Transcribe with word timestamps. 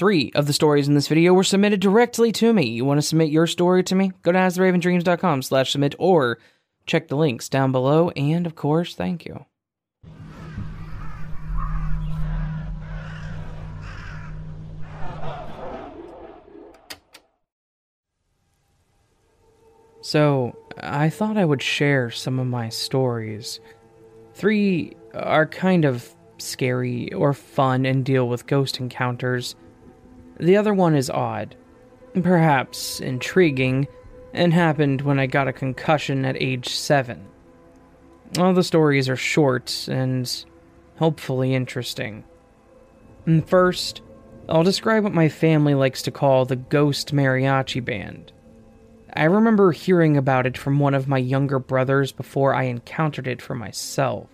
Three 0.00 0.32
of 0.34 0.46
the 0.46 0.54
stories 0.54 0.88
in 0.88 0.94
this 0.94 1.08
video 1.08 1.34
were 1.34 1.44
submitted 1.44 1.78
directly 1.78 2.32
to 2.32 2.54
me. 2.54 2.66
You 2.66 2.86
want 2.86 2.96
to 2.96 3.06
submit 3.06 3.28
your 3.28 3.46
story 3.46 3.82
to 3.82 3.94
me? 3.94 4.12
Go 4.22 4.32
to 4.32 4.38
astheravendreams.com 4.38 5.42
slash 5.42 5.72
submit 5.72 5.94
or 5.98 6.38
check 6.86 7.08
the 7.08 7.18
links 7.18 7.50
down 7.50 7.70
below. 7.70 8.08
And 8.16 8.46
of 8.46 8.54
course, 8.54 8.94
thank 8.94 9.26
you. 9.26 9.44
So, 20.00 20.56
I 20.78 21.10
thought 21.10 21.36
I 21.36 21.44
would 21.44 21.60
share 21.60 22.10
some 22.10 22.38
of 22.38 22.46
my 22.46 22.70
stories. 22.70 23.60
Three 24.32 24.96
are 25.12 25.44
kind 25.44 25.84
of 25.84 26.14
scary 26.38 27.12
or 27.12 27.34
fun 27.34 27.84
and 27.84 28.02
deal 28.02 28.26
with 28.30 28.46
ghost 28.46 28.80
encounters. 28.80 29.56
The 30.40 30.56
other 30.56 30.72
one 30.72 30.94
is 30.94 31.10
odd, 31.10 31.54
perhaps 32.22 33.00
intriguing, 33.00 33.86
and 34.32 34.54
happened 34.54 35.02
when 35.02 35.18
I 35.18 35.26
got 35.26 35.48
a 35.48 35.52
concussion 35.52 36.24
at 36.24 36.40
age 36.40 36.68
7. 36.70 37.26
All 38.38 38.54
the 38.54 38.64
stories 38.64 39.08
are 39.08 39.16
short 39.16 39.86
and 39.88 40.44
hopefully 40.98 41.54
interesting. 41.54 42.24
First, 43.46 44.00
I'll 44.48 44.62
describe 44.62 45.04
what 45.04 45.12
my 45.12 45.28
family 45.28 45.74
likes 45.74 46.00
to 46.02 46.10
call 46.10 46.46
the 46.46 46.56
Ghost 46.56 47.14
Mariachi 47.14 47.84
Band. 47.84 48.32
I 49.14 49.24
remember 49.24 49.72
hearing 49.72 50.16
about 50.16 50.46
it 50.46 50.56
from 50.56 50.78
one 50.78 50.94
of 50.94 51.06
my 51.06 51.18
younger 51.18 51.58
brothers 51.58 52.12
before 52.12 52.54
I 52.54 52.64
encountered 52.64 53.26
it 53.26 53.42
for 53.42 53.54
myself. 53.54 54.28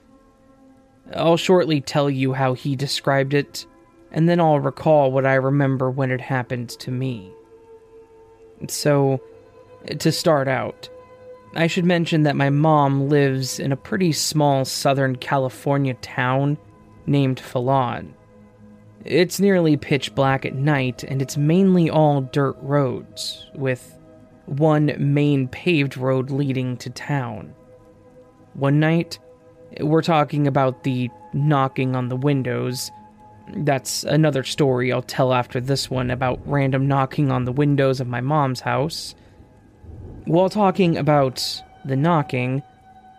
I'll 1.14 1.36
shortly 1.36 1.80
tell 1.80 2.08
you 2.08 2.34
how 2.34 2.54
he 2.54 2.76
described 2.76 3.34
it, 3.34 3.66
and 4.12 4.28
then 4.28 4.40
I'll 4.40 4.60
recall 4.60 5.12
what 5.12 5.26
I 5.26 5.34
remember 5.34 5.90
when 5.90 6.10
it 6.10 6.20
happened 6.20 6.70
to 6.70 6.90
me. 6.90 7.30
So, 8.68 9.20
to 9.98 10.10
start 10.10 10.48
out, 10.48 10.88
I 11.54 11.66
should 11.66 11.84
mention 11.84 12.24
that 12.24 12.36
my 12.36 12.50
mom 12.50 13.08
lives 13.08 13.58
in 13.58 13.72
a 13.72 13.76
pretty 13.76 14.12
small 14.12 14.64
Southern 14.64 15.16
California 15.16 15.94
town 15.94 16.58
named 17.06 17.40
Phelan. 17.40 18.14
It's 19.04 19.38
nearly 19.38 19.76
pitch 19.76 20.14
black 20.14 20.44
at 20.44 20.54
night, 20.54 21.04
and 21.04 21.22
it's 21.22 21.36
mainly 21.36 21.88
all 21.88 22.22
dirt 22.22 22.56
roads, 22.60 23.46
with 23.54 23.96
one 24.46 24.94
main 24.98 25.48
paved 25.48 25.96
road 25.96 26.30
leading 26.30 26.76
to 26.78 26.90
town. 26.90 27.54
One 28.54 28.80
night, 28.80 29.18
we're 29.80 30.02
talking 30.02 30.46
about 30.46 30.82
the 30.82 31.08
knocking 31.32 31.94
on 31.94 32.08
the 32.08 32.16
windows. 32.16 32.90
That's 33.48 34.04
another 34.04 34.42
story 34.42 34.92
I'll 34.92 35.02
tell 35.02 35.32
after 35.32 35.60
this 35.60 35.90
one 35.90 36.10
about 36.10 36.40
random 36.46 36.88
knocking 36.88 37.30
on 37.30 37.44
the 37.44 37.52
windows 37.52 38.00
of 38.00 38.08
my 38.08 38.20
mom's 38.20 38.60
house. 38.60 39.14
While 40.24 40.50
talking 40.50 40.96
about 40.96 41.62
the 41.84 41.96
knocking, 41.96 42.62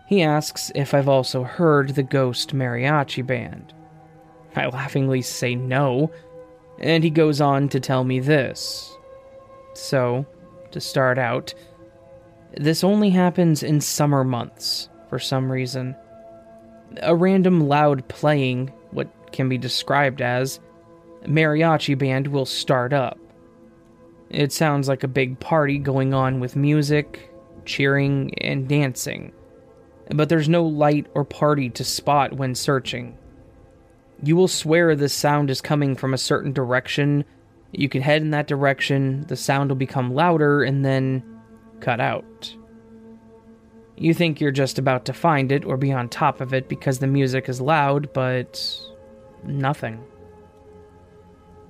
he 0.07 0.21
asks 0.21 0.71
if 0.75 0.93
I've 0.93 1.09
also 1.09 1.43
heard 1.43 1.89
the 1.89 2.03
Ghost 2.03 2.53
Mariachi 2.53 3.25
Band. 3.25 3.73
I 4.55 4.67
laughingly 4.67 5.21
say 5.21 5.55
no, 5.55 6.11
and 6.79 7.03
he 7.03 7.09
goes 7.09 7.39
on 7.39 7.69
to 7.69 7.79
tell 7.79 8.03
me 8.03 8.19
this. 8.19 8.95
So, 9.73 10.25
to 10.71 10.81
start 10.81 11.17
out, 11.17 11.53
this 12.57 12.83
only 12.83 13.09
happens 13.09 13.63
in 13.63 13.81
summer 13.81 14.23
months 14.23 14.89
for 15.09 15.19
some 15.19 15.51
reason. 15.51 15.95
A 17.01 17.15
random 17.15 17.67
loud 17.67 18.07
playing, 18.07 18.71
what 18.91 19.07
can 19.31 19.49
be 19.49 19.57
described 19.57 20.21
as, 20.21 20.59
mariachi 21.23 21.97
band 21.97 22.27
will 22.27 22.45
start 22.45 22.93
up. 22.93 23.19
It 24.29 24.51
sounds 24.51 24.87
like 24.87 25.03
a 25.03 25.07
big 25.07 25.39
party 25.39 25.77
going 25.77 26.13
on 26.13 26.39
with 26.39 26.55
music, 26.55 27.33
cheering, 27.65 28.33
and 28.39 28.67
dancing, 28.67 29.31
but 30.09 30.29
there's 30.29 30.49
no 30.49 30.65
light 30.65 31.07
or 31.13 31.23
party 31.23 31.69
to 31.71 31.83
spot 31.83 32.33
when 32.33 32.55
searching. 32.55 33.17
You 34.23 34.35
will 34.35 34.47
swear 34.47 34.95
this 34.95 35.13
sound 35.13 35.49
is 35.49 35.61
coming 35.61 35.95
from 35.95 36.13
a 36.13 36.17
certain 36.17 36.51
direction. 36.51 37.23
You 37.71 37.87
can 37.87 38.01
head 38.01 38.21
in 38.21 38.31
that 38.31 38.47
direction, 38.47 39.25
the 39.27 39.35
sound 39.35 39.69
will 39.69 39.75
become 39.75 40.13
louder, 40.13 40.63
and 40.63 40.83
then 40.83 41.23
cut 41.79 41.99
out. 41.99 42.55
You 43.95 44.13
think 44.13 44.39
you're 44.39 44.51
just 44.51 44.77
about 44.77 45.05
to 45.05 45.13
find 45.13 45.51
it 45.51 45.65
or 45.65 45.77
be 45.77 45.91
on 45.91 46.09
top 46.09 46.39
of 46.41 46.53
it 46.53 46.69
because 46.69 46.99
the 46.99 47.07
music 47.07 47.49
is 47.49 47.59
loud, 47.59 48.13
but 48.13 48.79
nothing. 49.47 50.03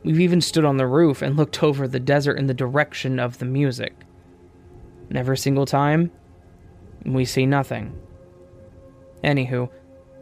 We've 0.04 0.20
even 0.20 0.42
stood 0.42 0.66
on 0.66 0.78
the 0.78 0.88
roof 0.88 1.22
and 1.22 1.36
looked 1.36 1.64
over 1.64 1.88
the 1.88 2.00
desert 2.00 2.38
in 2.38 2.48
the 2.48 2.54
direction 2.54 3.20
of 3.20 3.40
the 3.40 3.46
music. 3.46 3.94
And 5.10 5.18
every 5.18 5.38
single 5.38 5.66
time, 5.66 6.12
we 7.06 7.26
see 7.26 7.46
nothing. 7.46 7.98
Anywho, 9.24 9.70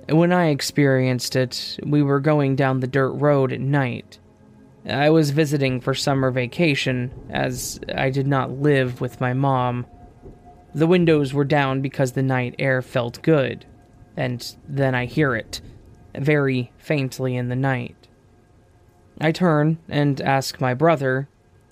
when 0.09 0.31
I 0.31 0.47
experienced 0.47 1.35
it, 1.35 1.79
we 1.83 2.01
were 2.01 2.19
going 2.19 2.55
down 2.55 2.79
the 2.79 2.87
dirt 2.87 3.11
road 3.11 3.51
at 3.51 3.59
night. 3.59 4.19
I 4.87 5.09
was 5.09 5.31
visiting 5.31 5.81
for 5.81 5.95
summer 5.95 6.29
vacation, 6.29 7.11
as 7.29 7.79
I 7.95 8.11
did 8.11 8.27
not 8.27 8.51
live 8.51 9.01
with 9.01 9.19
my 9.19 9.33
mom. 9.33 9.87
The 10.75 10.87
windows 10.87 11.33
were 11.33 11.45
down 11.45 11.81
because 11.81 12.11
the 12.11 12.21
night 12.21 12.55
air 12.59 12.81
felt 12.81 13.21
good, 13.23 13.65
and 14.15 14.55
then 14.67 14.93
I 14.93 15.05
hear 15.05 15.35
it, 15.35 15.61
very 16.19 16.71
faintly 16.77 17.35
in 17.35 17.49
the 17.49 17.55
night. 17.55 17.95
I 19.19 19.31
turn 19.31 19.77
and 19.87 20.19
ask 20.21 20.59
my 20.59 20.73
brother, 20.73 21.29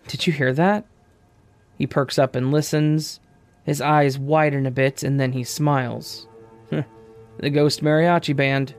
Did 0.07 0.25
you 0.25 0.33
hear 0.33 0.53
that? 0.53 0.85
He 1.77 1.87
perks 1.87 2.17
up 2.17 2.35
and 2.35 2.51
listens. 2.51 3.19
His 3.65 3.81
eyes 3.81 4.19
widen 4.19 4.65
a 4.65 4.71
bit, 4.71 5.03
and 5.03 5.19
then 5.19 5.31
he 5.33 5.43
smiles. 5.43 6.27
the 6.69 7.49
Ghost 7.49 7.81
Mariachi 7.81 8.35
Band, 8.35 8.75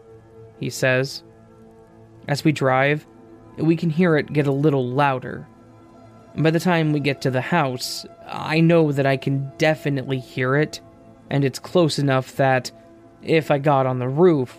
he 0.61 0.71
says. 0.71 1.23
As 2.29 2.45
we 2.45 2.53
drive, 2.53 3.07
we 3.57 3.77
can 3.77 3.91
hear 3.91 4.17
it 4.17 4.33
get 4.33 4.47
a 4.47 4.53
little 4.53 4.87
louder. 4.87 5.47
By 6.37 6.51
the 6.51 6.61
time 6.61 6.93
we 6.93 7.01
get 7.01 7.21
to 7.23 7.31
the 7.31 7.41
house, 7.41 8.05
I 8.27 8.61
know 8.61 8.93
that 8.93 9.07
I 9.07 9.17
can 9.17 9.53
definitely 9.59 10.19
hear 10.19 10.57
it, 10.57 10.81
and 11.31 11.45
it's 11.45 11.59
close 11.59 11.99
enough 11.99 12.37
that 12.37 12.71
if 13.23 13.51
I 13.51 13.59
got 13.59 13.87
on 13.87 13.99
the 13.99 14.09
roof, 14.09 14.59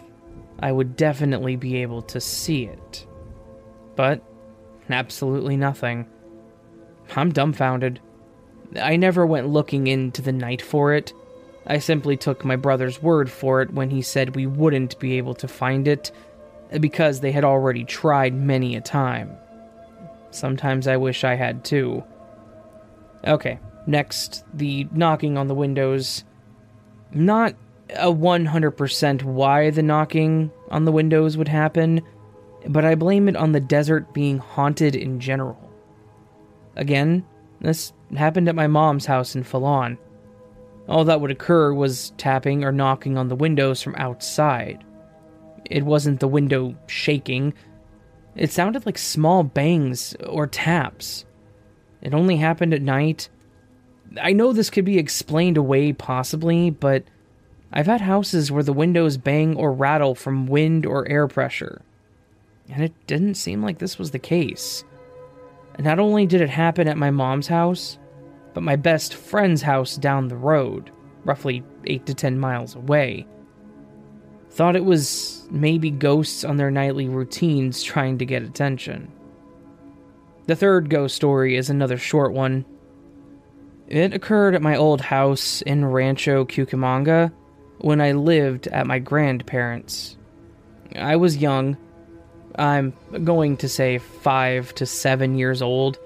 I 0.59 0.71
would 0.71 0.95
definitely 0.95 1.55
be 1.55 1.81
able 1.81 2.01
to 2.03 2.21
see 2.21 2.66
it. 2.66 3.05
But 3.95 4.23
absolutely 4.89 5.57
nothing. 5.57 6.07
I'm 7.16 7.31
dumbfounded. 7.31 7.99
I 8.81 8.95
never 8.95 9.25
went 9.25 9.49
looking 9.49 9.88
into 9.88 10.21
the 10.21 10.31
night 10.31 10.61
for 10.61 10.93
it. 10.93 11.13
I 11.67 11.79
simply 11.79 12.17
took 12.17 12.45
my 12.45 12.55
brother's 12.55 13.01
word 13.01 13.29
for 13.29 13.61
it 13.61 13.73
when 13.73 13.89
he 13.89 14.01
said 14.01 14.35
we 14.35 14.45
wouldn't 14.45 14.99
be 14.99 15.17
able 15.17 15.33
to 15.35 15.47
find 15.47 15.88
it 15.88 16.11
because 16.79 17.19
they 17.19 17.31
had 17.31 17.43
already 17.43 17.83
tried 17.83 18.33
many 18.33 18.75
a 18.75 18.81
time. 18.81 19.35
Sometimes 20.31 20.87
I 20.87 20.97
wish 20.97 21.23
I 21.23 21.35
had 21.35 21.63
too. 21.63 22.03
Okay, 23.25 23.59
next, 23.87 24.43
the 24.53 24.87
knocking 24.91 25.37
on 25.37 25.47
the 25.47 25.55
windows. 25.55 26.23
Not 27.11 27.55
a 27.91 28.12
100% 28.12 29.23
why 29.23 29.69
the 29.69 29.84
knocking 29.84 30.51
on 30.72 30.85
the 30.85 30.91
windows 30.91 31.38
would 31.38 31.47
happen, 31.47 32.01
but 32.68 32.85
I 32.85 32.96
blame 32.96 33.29
it 33.29 33.35
on 33.35 33.51
the 33.51 33.59
desert 33.59 34.13
being 34.13 34.38
haunted 34.38 34.96
in 34.96 35.19
general. 35.19 35.72
Again, 36.75 37.25
this 37.62 37.94
happened 38.16 38.50
at 38.50 38.56
my 38.56 38.68
mom's 38.68 39.06
house 39.06 39.35
in 39.35 39.44
Phelan. 39.44 39.97
All 40.88 41.03
that 41.06 41.22
would 41.22 41.31
occur 41.31 41.73
was 41.73 42.12
tapping 42.18 42.63
or 42.63 42.72
knocking 42.72 43.18
on 43.18 43.28
the 43.28 43.35
windows 43.35 43.81
from 43.81 43.96
outside. 43.96 44.84
It 45.66 45.84
wasn't 45.84 46.19
the 46.19 46.28
window 46.28 46.75
shaking. 46.88 47.53
It 48.35 48.52
sounded 48.52 48.85
like 48.85 48.97
small 48.97 49.44
bangs 49.44 50.16
or 50.28 50.46
taps. 50.47 51.26
It 52.02 52.14
only 52.14 52.37
happened 52.37 52.73
at 52.73 52.82
night. 52.82 53.29
I 54.22 54.34
know 54.34 54.53
this 54.53 54.70
could 54.70 54.85
be 54.85 54.99
explained 54.99 55.58
away, 55.58 55.93
possibly, 55.93 56.70
but 56.70 57.03
I've 57.75 57.87
had 57.87 57.99
houses 57.99 58.53
where 58.53 58.63
the 58.63 58.72
windows 58.72 59.17
bang 59.17 59.57
or 59.57 59.73
rattle 59.73 60.16
from 60.16 60.47
wind 60.47 60.85
or 60.85 61.05
air 61.09 61.27
pressure. 61.27 61.81
And 62.69 62.81
it 62.81 62.93
didn't 63.05 63.35
seem 63.35 63.61
like 63.61 63.79
this 63.79 63.99
was 63.99 64.11
the 64.11 64.19
case. 64.19 64.85
Not 65.77 65.99
only 65.99 66.25
did 66.25 66.39
it 66.39 66.49
happen 66.49 66.87
at 66.87 66.97
my 66.97 67.11
mom's 67.11 67.47
house, 67.47 67.97
but 68.53 68.63
my 68.63 68.77
best 68.77 69.13
friend's 69.13 69.61
house 69.61 69.97
down 69.97 70.29
the 70.29 70.37
road, 70.37 70.89
roughly 71.25 71.63
8 71.85 72.05
to 72.05 72.13
10 72.13 72.39
miles 72.39 72.75
away. 72.75 73.27
Thought 74.51 74.77
it 74.77 74.85
was 74.85 75.45
maybe 75.51 75.91
ghosts 75.91 76.45
on 76.45 76.55
their 76.55 76.72
nightly 76.72 77.09
routines 77.09 77.83
trying 77.83 78.17
to 78.19 78.25
get 78.25 78.41
attention. 78.41 79.11
The 80.47 80.55
third 80.55 80.89
ghost 80.89 81.13
story 81.17 81.57
is 81.57 81.69
another 81.69 81.97
short 81.97 82.31
one. 82.31 82.63
It 83.89 84.13
occurred 84.13 84.55
at 84.55 84.61
my 84.61 84.77
old 84.77 85.01
house 85.01 85.61
in 85.63 85.83
Rancho 85.83 86.45
Cucamonga 86.45 87.33
when 87.79 88.01
I 88.01 88.13
lived 88.13 88.67
at 88.67 88.87
my 88.87 88.99
grandparents'. 88.99 90.17
I 90.95 91.16
was 91.16 91.37
young. 91.37 91.77
I'm 92.57 92.93
going 93.23 93.57
to 93.57 93.69
say 93.69 93.97
five 93.97 94.73
to 94.75 94.85
seven 94.85 95.37
years 95.37 95.61
old, 95.61 95.99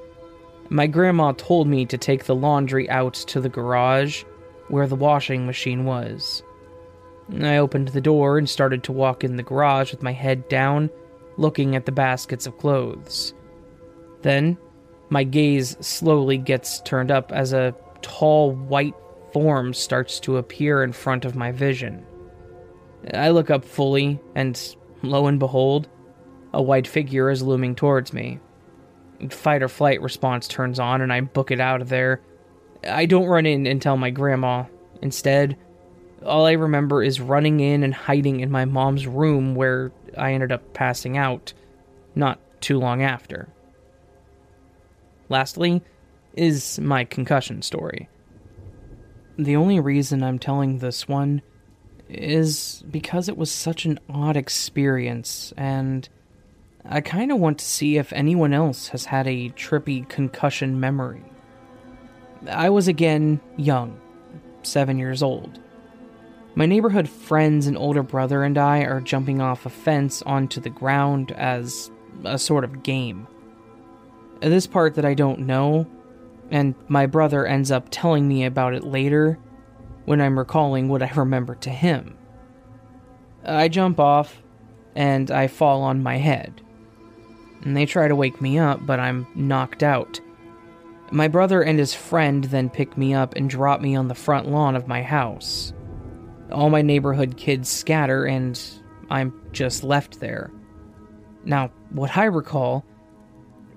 my 0.72 0.86
grandma 0.86 1.32
told 1.32 1.68
me 1.68 1.86
to 1.88 1.98
take 1.98 2.26
the 2.26 2.36
laundry 2.36 2.88
out 2.90 3.16
to 3.16 3.42
the 3.42 3.50
garage 3.50 4.24
where 4.68 4.88
the 4.88 4.96
washing 4.96 5.48
machine 5.48 5.84
was. 5.84 6.44
I 7.42 7.58
opened 7.58 7.90
the 7.90 8.02
door 8.02 8.38
and 8.38 8.48
started 8.48 8.84
to 8.84 8.92
walk 8.92 9.24
in 9.24 9.36
the 9.36 9.44
garage 9.44 9.92
with 9.92 10.04
my 10.04 10.12
head 10.12 10.48
down, 10.48 10.92
looking 11.38 11.76
at 11.76 11.88
the 11.88 11.92
baskets 11.92 12.46
of 12.46 12.58
clothes. 12.60 13.34
Then, 14.22 14.58
my 15.10 15.24
gaze 15.24 15.76
slowly 15.80 16.38
gets 16.38 16.82
turned 16.82 17.10
up 17.10 17.32
as 17.32 17.52
a 17.52 17.76
tall 18.02 18.52
white 18.52 18.96
form 19.32 19.74
starts 19.74 20.20
to 20.22 20.38
appear 20.38 20.84
in 20.84 20.92
front 20.92 21.26
of 21.26 21.36
my 21.36 21.52
vision. 21.52 22.06
I 23.14 23.30
look 23.30 23.50
up 23.50 23.64
fully, 23.66 24.20
and 24.36 24.76
lo 25.02 25.28
and 25.28 25.40
behold, 25.40 25.88
a 26.54 26.62
white 26.62 26.88
figure 26.88 27.30
is 27.30 27.42
looming 27.42 27.76
towards 27.76 28.14
me. 28.14 28.40
Fight 29.30 29.64
or 29.64 29.68
flight 29.68 30.02
response 30.02 30.48
turns 30.48 30.80
on, 30.80 31.02
and 31.02 31.12
I 31.12 31.22
book 31.22 31.52
it 31.52 31.60
out 31.60 31.82
of 31.82 31.90
there. 31.90 32.22
I 32.88 33.06
don't 33.06 33.28
run 33.28 33.46
in 33.46 33.68
and 33.68 33.82
tell 33.82 33.98
my 33.98 34.10
grandma. 34.10 34.66
Instead, 35.02 35.58
all 36.26 36.46
I 36.46 36.54
remember 36.54 37.04
is 37.04 37.22
running 37.22 37.60
in 37.60 37.84
and 37.84 37.94
hiding 37.94 38.40
in 38.40 38.52
my 38.52 38.66
mom's 38.66 39.08
room 39.08 39.56
where 39.56 39.92
I 40.18 40.34
ended 40.34 40.52
up 40.52 40.74
passing 40.74 41.18
out 41.18 41.54
not 42.16 42.40
too 42.62 42.80
long 42.80 43.02
after. 43.02 43.50
Lastly, 45.30 45.82
is 46.36 46.80
my 46.80 47.04
concussion 47.06 47.62
story. 47.62 48.10
The 49.40 49.56
only 49.56 49.80
reason 49.80 50.22
I'm 50.22 50.38
telling 50.38 50.80
this 50.80 51.08
one 51.08 51.42
is 52.10 52.84
because 52.92 53.30
it 53.30 53.38
was 53.38 53.50
such 53.50 53.86
an 53.86 53.98
odd 54.10 54.36
experience, 54.36 55.54
and 55.56 56.10
I 56.84 57.00
kind 57.00 57.32
of 57.32 57.40
want 57.40 57.60
to 57.60 57.66
see 57.66 57.96
if 57.96 58.12
anyone 58.12 58.54
else 58.54 58.90
has 58.90 59.06
had 59.06 59.28
a 59.28 59.48
trippy 59.52 60.06
concussion 60.10 60.82
memory. 60.82 61.24
I 62.52 62.70
was 62.70 62.90
again 62.90 63.40
young, 63.56 63.98
seven 64.64 65.00
years 65.00 65.24
old. 65.24 65.58
My 66.56 66.66
neighborhood 66.66 67.08
friends 67.08 67.66
and 67.66 67.78
older 67.78 68.04
brother 68.04 68.44
and 68.44 68.58
I 68.58 68.80
are 68.82 69.00
jumping 69.00 69.40
off 69.40 69.66
a 69.66 69.70
fence 69.70 70.22
onto 70.24 70.60
the 70.60 70.70
ground 70.70 71.32
as 71.32 71.90
a 72.26 72.38
sort 72.38 72.66
of 72.66 72.84
game. 72.84 73.26
This 74.42 74.68
part 74.68 74.96
that 74.96 75.06
I 75.06 75.14
don't 75.14 75.48
know, 75.48 75.88
and 76.52 76.76
my 76.88 77.06
brother 77.06 77.46
ends 77.46 77.72
up 77.72 77.88
telling 77.90 78.28
me 78.28 78.46
about 78.46 78.74
it 78.74 78.84
later 78.84 79.38
when 80.06 80.22
I'm 80.22 80.38
recalling 80.38 80.90
what 80.90 81.04
I 81.04 81.10
remember 81.16 81.56
to 81.56 81.70
him. 81.70 82.18
I 83.46 83.68
jump 83.68 84.00
off 84.00 84.42
and 84.96 85.32
I 85.32 85.48
fall 85.48 85.82
on 85.84 86.04
my 86.04 86.18
head. 86.18 86.62
And 87.62 87.76
they 87.76 87.86
try 87.86 88.08
to 88.08 88.16
wake 88.16 88.42
me 88.42 88.58
up, 88.58 88.86
but 88.86 89.00
I'm 89.00 89.28
knocked 89.36 89.84
out. 89.84 90.20
My 91.12 91.28
brother 91.28 91.62
and 91.62 91.80
his 91.80 91.94
friend 91.94 92.44
then 92.46 92.70
pick 92.70 92.98
me 92.98 93.14
up 93.14 93.36
and 93.36 93.50
drop 93.50 93.82
me 93.82 93.96
on 93.96 94.08
the 94.08 94.16
front 94.16 94.50
lawn 94.50 94.76
of 94.76 94.88
my 94.88 95.02
house. 95.02 95.74
All 96.52 96.70
my 96.70 96.82
neighborhood 96.82 97.38
kids 97.38 97.70
scatter, 97.70 98.26
and 98.26 98.60
I'm 99.10 99.34
just 99.52 99.84
left 99.84 100.20
there. 100.20 100.52
Now, 101.44 101.72
what 101.90 102.18
I 102.18 102.26
recall 102.26 102.86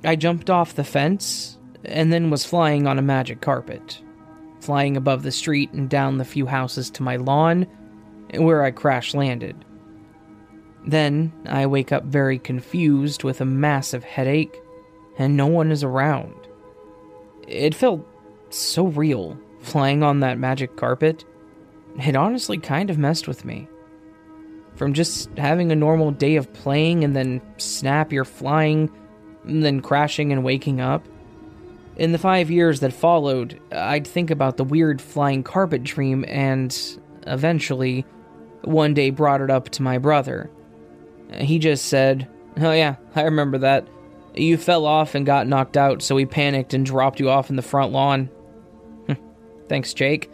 I 0.04 0.16
jumped 0.16 0.50
off 0.50 0.74
the 0.74 0.84
fence 0.84 1.58
and 1.84 2.12
then 2.12 2.30
was 2.30 2.44
flying 2.44 2.86
on 2.86 2.98
a 2.98 3.02
magic 3.02 3.40
carpet, 3.40 4.00
flying 4.60 4.96
above 4.96 5.22
the 5.22 5.32
street 5.32 5.72
and 5.72 5.88
down 5.88 6.18
the 6.18 6.24
few 6.24 6.46
houses 6.46 6.90
to 6.90 7.02
my 7.02 7.16
lawn, 7.16 7.66
where 8.34 8.62
I 8.62 8.70
crash 8.70 9.14
landed. 9.14 9.64
Then 10.86 11.32
I 11.46 11.66
wake 11.66 11.92
up 11.92 12.04
very 12.04 12.38
confused 12.38 13.24
with 13.24 13.40
a 13.40 13.44
massive 13.44 14.04
headache, 14.04 14.60
and 15.18 15.36
no 15.36 15.46
one 15.46 15.70
is 15.70 15.84
around. 15.84 16.34
It 17.46 17.74
felt 17.74 18.06
so 18.50 18.86
real, 18.86 19.38
flying 19.60 20.02
on 20.02 20.20
that 20.20 20.38
magic 20.38 20.76
carpet. 20.76 21.24
It 21.98 22.16
honestly 22.16 22.58
kind 22.58 22.90
of 22.90 22.98
messed 22.98 23.28
with 23.28 23.44
me. 23.44 23.68
From 24.74 24.94
just 24.94 25.28
having 25.36 25.70
a 25.70 25.76
normal 25.76 26.10
day 26.10 26.36
of 26.36 26.52
playing 26.54 27.04
and 27.04 27.14
then 27.14 27.42
snap, 27.58 28.12
you're 28.12 28.24
flying 28.24 28.90
and 29.44 29.62
then 29.62 29.80
crashing 29.80 30.32
and 30.32 30.42
waking 30.42 30.80
up. 30.80 31.06
In 31.96 32.12
the 32.12 32.18
five 32.18 32.50
years 32.50 32.80
that 32.80 32.92
followed, 32.92 33.60
I'd 33.70 34.06
think 34.06 34.30
about 34.30 34.56
the 34.56 34.64
weird 34.64 35.00
flying 35.00 35.42
carpet 35.42 35.82
dream 35.82 36.24
and, 36.26 36.76
eventually, 37.26 38.06
one 38.62 38.94
day 38.94 39.10
brought 39.10 39.40
it 39.40 39.50
up 39.50 39.68
to 39.70 39.82
my 39.82 39.98
brother. 39.98 40.50
He 41.34 41.58
just 41.58 41.86
said, 41.86 42.28
Oh, 42.58 42.72
yeah, 42.72 42.96
I 43.14 43.22
remember 43.22 43.58
that. 43.58 43.88
You 44.34 44.56
fell 44.56 44.86
off 44.86 45.14
and 45.14 45.26
got 45.26 45.46
knocked 45.46 45.76
out, 45.76 46.02
so 46.02 46.14
we 46.14 46.24
panicked 46.24 46.72
and 46.72 46.86
dropped 46.86 47.20
you 47.20 47.28
off 47.28 47.50
in 47.50 47.56
the 47.56 47.62
front 47.62 47.92
lawn. 47.92 48.26
Hmm. 49.06 49.14
Thanks, 49.68 49.92
Jake. 49.92 50.30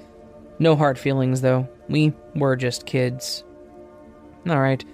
No 0.59 0.77
hard 0.77 0.99
feelings, 0.99 1.41
though. 1.41 1.69
We 1.89 2.13
were 2.35 2.57
just 2.57 2.87
kids. 2.87 3.45
Alright. 4.49 4.85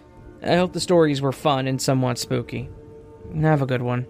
I 0.43 0.57
hope 0.57 0.73
the 0.73 0.81
stories 0.81 1.21
were 1.21 1.33
fun 1.33 1.67
and 1.67 1.81
somewhat 1.81 2.19
spooky. 2.19 2.69
Have 3.41 3.63
a 3.63 3.67
good 3.67 3.83
one. 3.83 4.07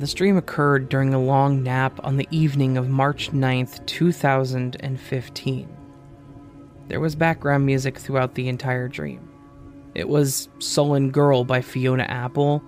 The 0.00 0.06
stream 0.06 0.36
occurred 0.36 0.88
during 0.88 1.14
a 1.14 1.20
long 1.20 1.62
nap 1.62 2.00
on 2.02 2.16
the 2.16 2.26
evening 2.30 2.76
of 2.76 2.88
March 2.88 3.30
9th, 3.30 3.84
2015. 3.86 5.76
There 6.88 7.00
was 7.00 7.14
background 7.14 7.66
music 7.66 7.98
throughout 7.98 8.34
the 8.34 8.48
entire 8.48 8.88
dream. 8.88 9.28
It 9.94 10.08
was 10.08 10.48
Sullen 10.58 11.10
Girl 11.10 11.44
by 11.44 11.60
Fiona 11.60 12.04
Apple, 12.04 12.62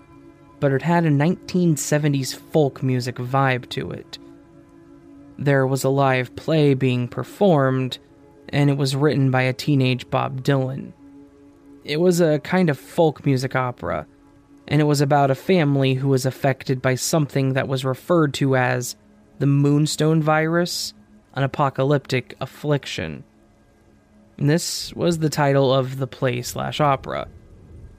but 0.60 0.72
it 0.72 0.82
had 0.82 1.04
a 1.04 1.10
1970s 1.10 2.36
folk 2.36 2.82
music 2.82 3.16
vibe 3.16 3.68
to 3.70 3.90
it 3.90 4.18
there 5.44 5.66
was 5.66 5.84
a 5.84 5.88
live 5.88 6.34
play 6.36 6.74
being 6.74 7.08
performed, 7.08 7.98
and 8.48 8.70
it 8.70 8.76
was 8.76 8.96
written 8.96 9.30
by 9.30 9.42
a 9.42 9.52
teenage 9.52 10.08
Bob 10.10 10.42
Dylan. 10.42 10.92
It 11.84 11.98
was 11.98 12.20
a 12.20 12.38
kind 12.40 12.70
of 12.70 12.78
folk 12.78 13.24
music 13.26 13.56
opera, 13.56 14.06
and 14.72 14.80
it 14.80 14.84
was 14.84 15.02
about 15.02 15.30
a 15.30 15.34
family 15.34 15.92
who 15.92 16.08
was 16.08 16.24
affected 16.24 16.80
by 16.80 16.94
something 16.94 17.52
that 17.52 17.68
was 17.68 17.84
referred 17.84 18.32
to 18.32 18.56
as 18.56 18.96
the 19.38 19.46
Moonstone 19.46 20.22
virus, 20.22 20.94
an 21.34 21.42
apocalyptic 21.42 22.34
affliction. 22.40 23.22
And 24.38 24.48
this 24.48 24.94
was 24.94 25.18
the 25.18 25.28
title 25.28 25.74
of 25.74 25.98
the 25.98 26.06
play 26.06 26.40
slash 26.40 26.80
opera. 26.80 27.28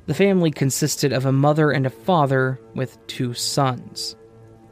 The 0.08 0.16
family 0.16 0.50
consisted 0.50 1.14
of 1.14 1.28
a 1.28 1.32
mother 1.32 1.70
and 1.70 1.86
a 1.86 1.92
father 1.92 2.60
with 2.74 3.06
two 3.06 3.36
sons. 3.36 4.16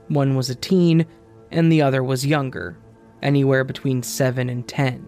One 0.08 0.36
was 0.36 0.50
a 0.50 0.56
teen 0.56 1.06
and 1.52 1.72
the 1.72 1.84
other 1.84 2.04
was 2.04 2.26
younger, 2.26 2.80
anywhere 3.22 3.64
between 3.64 4.02
7 4.02 4.50
and 4.50 4.68
10. 4.68 5.06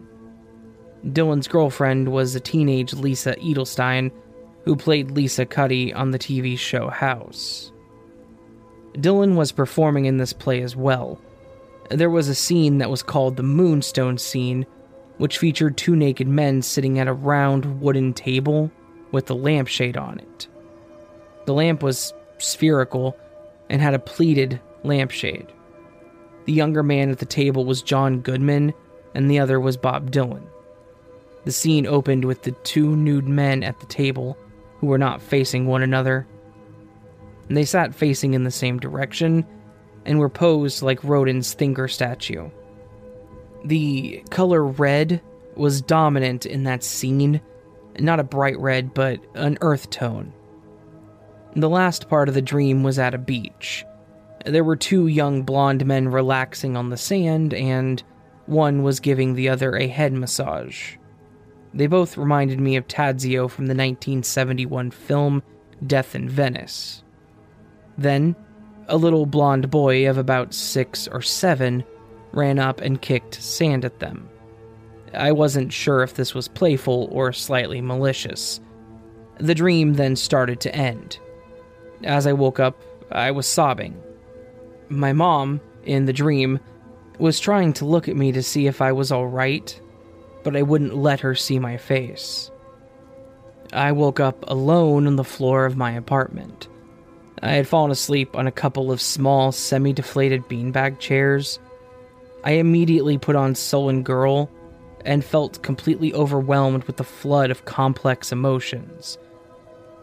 Dylan's 1.07 1.47
girlfriend 1.47 2.09
was 2.09 2.35
a 2.35 2.39
teenage 2.39 2.93
Lisa 2.93 3.33
Edelstein, 3.37 4.11
who 4.63 4.75
played 4.75 5.11
Lisa 5.11 5.45
Cuddy 5.45 5.93
on 5.93 6.11
the 6.11 6.19
TV 6.19 6.57
show 6.57 6.89
House. 6.89 7.71
Dylan 8.93 9.35
was 9.35 9.51
performing 9.51 10.05
in 10.05 10.17
this 10.17 10.33
play 10.33 10.61
as 10.61 10.75
well. 10.75 11.19
There 11.89 12.09
was 12.09 12.29
a 12.29 12.35
scene 12.35 12.77
that 12.77 12.89
was 12.89 13.03
called 13.03 13.35
the 13.35 13.43
Moonstone 13.43 14.17
scene, 14.17 14.65
which 15.17 15.37
featured 15.37 15.77
two 15.77 15.95
naked 15.95 16.27
men 16.27 16.61
sitting 16.61 16.99
at 16.99 17.07
a 17.07 17.13
round 17.13 17.81
wooden 17.81 18.13
table 18.13 18.71
with 19.11 19.29
a 19.29 19.33
lampshade 19.33 19.97
on 19.97 20.19
it. 20.19 20.47
The 21.45 21.53
lamp 21.53 21.83
was 21.83 22.13
spherical 22.37 23.17
and 23.69 23.81
had 23.81 23.93
a 23.93 23.99
pleated 23.99 24.59
lampshade. 24.83 25.47
The 26.45 26.53
younger 26.53 26.83
man 26.83 27.09
at 27.09 27.19
the 27.19 27.25
table 27.25 27.65
was 27.65 27.81
John 27.81 28.19
Goodman, 28.19 28.73
and 29.15 29.29
the 29.29 29.39
other 29.39 29.59
was 29.59 29.77
Bob 29.77 30.11
Dylan. 30.11 30.45
The 31.45 31.51
scene 31.51 31.85
opened 31.85 32.25
with 32.25 32.43
the 32.43 32.51
two 32.51 32.95
nude 32.95 33.27
men 33.27 33.63
at 33.63 33.79
the 33.79 33.85
table 33.85 34.37
who 34.83 34.87
were 34.87 34.97
not 34.97 35.21
facing 35.21 35.65
one 35.65 35.81
another. 35.81 36.27
They 37.47 37.63
sat 37.63 37.95
facing 37.95 38.33
in 38.33 38.43
the 38.43 38.51
same 38.51 38.79
direction 38.79 39.45
and 40.05 40.19
were 40.19 40.27
posed 40.27 40.81
like 40.81 41.01
Rodin's 41.05 41.53
Thinker 41.53 41.87
statue. 41.87 42.49
The 43.63 44.21
color 44.29 44.65
red 44.65 45.21
was 45.55 45.81
dominant 45.81 46.45
in 46.45 46.65
that 46.65 46.83
scene, 46.83 47.39
not 47.97 48.19
a 48.19 48.25
bright 48.25 48.59
red, 48.59 48.93
but 48.93 49.21
an 49.35 49.57
earth 49.61 49.89
tone. 49.89 50.33
The 51.55 51.69
last 51.69 52.09
part 52.09 52.27
of 52.27 52.35
the 52.35 52.41
dream 52.41 52.83
was 52.83 52.99
at 52.99 53.13
a 53.13 53.17
beach 53.17 53.85
there 54.45 54.63
were 54.63 54.75
two 54.75 55.07
young 55.07 55.43
blonde 55.43 55.85
men 55.85 56.09
relaxing 56.09 56.75
on 56.75 56.89
the 56.89 56.97
sand, 56.97 57.53
and 57.53 58.03
one 58.45 58.83
was 58.83 58.99
giving 58.99 59.33
the 59.33 59.49
other 59.49 59.75
a 59.75 59.87
head 59.87 60.13
massage. 60.13 60.97
They 61.73 61.87
both 61.87 62.17
reminded 62.17 62.59
me 62.59 62.75
of 62.75 62.87
Tadzio 62.87 63.49
from 63.49 63.65
the 63.65 63.71
1971 63.71 64.91
film 64.91 65.41
Death 65.85 66.15
in 66.15 66.29
Venice. 66.29 67.03
Then, 67.97 68.35
a 68.87 68.97
little 68.97 69.25
blonde 69.25 69.69
boy 69.69 70.09
of 70.09 70.17
about 70.17 70.53
six 70.53 71.07
or 71.07 71.21
seven 71.21 71.83
ran 72.31 72.59
up 72.59 72.81
and 72.81 73.01
kicked 73.01 73.41
sand 73.41 73.85
at 73.85 73.99
them. 73.99 74.29
I 75.13 75.31
wasn't 75.31 75.71
sure 75.71 76.01
if 76.01 76.15
this 76.15 76.33
was 76.33 76.47
playful 76.47 77.07
or 77.11 77.31
slightly 77.31 77.81
malicious. 77.81 78.59
The 79.39 79.55
dream 79.55 79.93
then 79.93 80.15
started 80.15 80.59
to 80.61 80.75
end. 80.75 81.19
As 82.03 82.27
I 82.27 82.33
woke 82.33 82.59
up, 82.59 82.81
I 83.11 83.31
was 83.31 83.47
sobbing. 83.47 84.01
My 84.89 85.13
mom, 85.13 85.61
in 85.85 86.05
the 86.05 86.13
dream, 86.13 86.59
was 87.19 87.39
trying 87.39 87.73
to 87.73 87.85
look 87.85 88.07
at 88.07 88.15
me 88.15 88.31
to 88.31 88.43
see 88.43 88.67
if 88.67 88.81
I 88.81 88.91
was 88.91 89.11
alright, 89.11 89.79
but 90.43 90.55
I 90.55 90.61
wouldn't 90.61 90.95
let 90.95 91.21
her 91.21 91.35
see 91.35 91.59
my 91.59 91.77
face. 91.77 92.51
I 93.71 93.91
woke 93.91 94.19
up 94.19 94.43
alone 94.47 95.07
on 95.07 95.15
the 95.15 95.23
floor 95.23 95.65
of 95.65 95.77
my 95.77 95.91
apartment. 95.91 96.67
I 97.41 97.51
had 97.51 97.67
fallen 97.67 97.91
asleep 97.91 98.35
on 98.35 98.47
a 98.47 98.51
couple 98.51 98.91
of 98.91 99.01
small, 99.01 99.51
semi 99.51 99.93
deflated 99.93 100.43
beanbag 100.43 100.99
chairs. 100.99 101.59
I 102.43 102.51
immediately 102.51 103.17
put 103.17 103.35
on 103.35 103.55
Sullen 103.55 104.03
Girl 104.03 104.49
and 105.05 105.25
felt 105.25 105.63
completely 105.63 106.13
overwhelmed 106.13 106.83
with 106.85 106.97
the 106.97 107.03
flood 107.03 107.51
of 107.51 107.65
complex 107.65 108.31
emotions. 108.31 109.17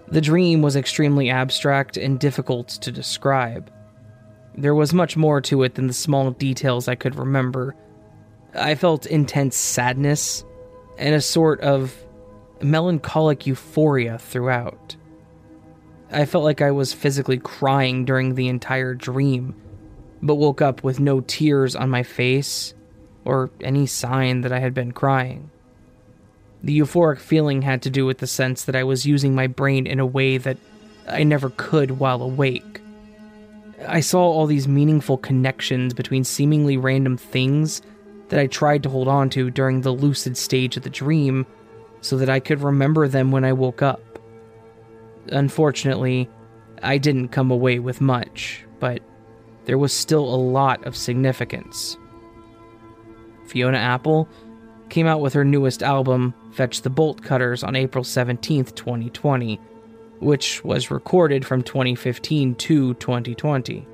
The 0.08 0.20
dream 0.20 0.60
was 0.60 0.76
extremely 0.76 1.30
abstract 1.30 1.96
and 1.96 2.18
difficult 2.18 2.68
to 2.68 2.90
describe. 2.90 3.70
There 4.56 4.74
was 4.74 4.92
much 4.92 5.16
more 5.16 5.40
to 5.42 5.62
it 5.62 5.76
than 5.76 5.86
the 5.86 5.92
small 5.92 6.32
details 6.32 6.88
I 6.88 6.96
could 6.96 7.14
remember. 7.14 7.76
I 8.54 8.74
felt 8.74 9.06
intense 9.06 9.56
sadness 9.56 10.44
and 10.98 11.14
a 11.14 11.20
sort 11.20 11.60
of 11.60 11.94
melancholic 12.60 13.46
euphoria 13.46 14.18
throughout. 14.18 14.96
I 16.12 16.24
felt 16.24 16.44
like 16.44 16.60
I 16.60 16.72
was 16.72 16.92
physically 16.92 17.38
crying 17.38 18.04
during 18.04 18.34
the 18.34 18.48
entire 18.48 18.94
dream, 18.94 19.54
but 20.20 20.34
woke 20.34 20.60
up 20.60 20.82
with 20.82 20.98
no 20.98 21.20
tears 21.20 21.76
on 21.76 21.88
my 21.88 22.02
face 22.02 22.74
or 23.24 23.50
any 23.60 23.86
sign 23.86 24.40
that 24.40 24.52
I 24.52 24.58
had 24.58 24.74
been 24.74 24.92
crying. 24.92 25.50
The 26.62 26.78
euphoric 26.78 27.18
feeling 27.18 27.62
had 27.62 27.82
to 27.82 27.90
do 27.90 28.04
with 28.04 28.18
the 28.18 28.26
sense 28.26 28.64
that 28.64 28.76
I 28.76 28.84
was 28.84 29.06
using 29.06 29.34
my 29.34 29.46
brain 29.46 29.86
in 29.86 30.00
a 30.00 30.06
way 30.06 30.36
that 30.36 30.58
I 31.08 31.22
never 31.22 31.50
could 31.50 31.92
while 31.92 32.22
awake. 32.22 32.80
I 33.86 34.00
saw 34.00 34.20
all 34.20 34.46
these 34.46 34.68
meaningful 34.68 35.16
connections 35.16 35.94
between 35.94 36.24
seemingly 36.24 36.76
random 36.76 37.16
things 37.16 37.80
that 38.30 38.40
I 38.40 38.46
tried 38.46 38.82
to 38.84 38.88
hold 38.88 39.06
on 39.06 39.28
to 39.30 39.50
during 39.50 39.82
the 39.82 39.92
lucid 39.92 40.36
stage 40.36 40.76
of 40.76 40.82
the 40.82 40.90
dream 40.90 41.46
so 42.00 42.16
that 42.16 42.30
I 42.30 42.40
could 42.40 42.62
remember 42.62 43.06
them 43.06 43.30
when 43.30 43.44
I 43.44 43.52
woke 43.52 43.82
up. 43.82 44.00
Unfortunately, 45.30 46.28
I 46.82 46.96
didn't 46.98 47.28
come 47.28 47.50
away 47.50 47.78
with 47.78 48.00
much, 48.00 48.64
but 48.78 49.02
there 49.66 49.78
was 49.78 49.92
still 49.92 50.24
a 50.24 50.36
lot 50.36 50.84
of 50.86 50.96
significance. 50.96 51.98
Fiona 53.46 53.78
Apple, 53.78 54.28
came 54.90 55.06
out 55.06 55.20
with 55.20 55.32
her 55.32 55.44
newest 55.44 55.82
album, 55.82 56.34
Fetch 56.52 56.82
the 56.82 56.90
Bolt 56.90 57.22
Cutters, 57.22 57.62
on 57.62 57.76
April 57.76 58.04
17, 58.04 58.64
2020, 58.64 59.60
which 60.18 60.62
was 60.64 60.90
recorded 60.90 61.46
from 61.46 61.62
2015 61.62 62.54
to 62.56 62.94
2020, 62.94 63.86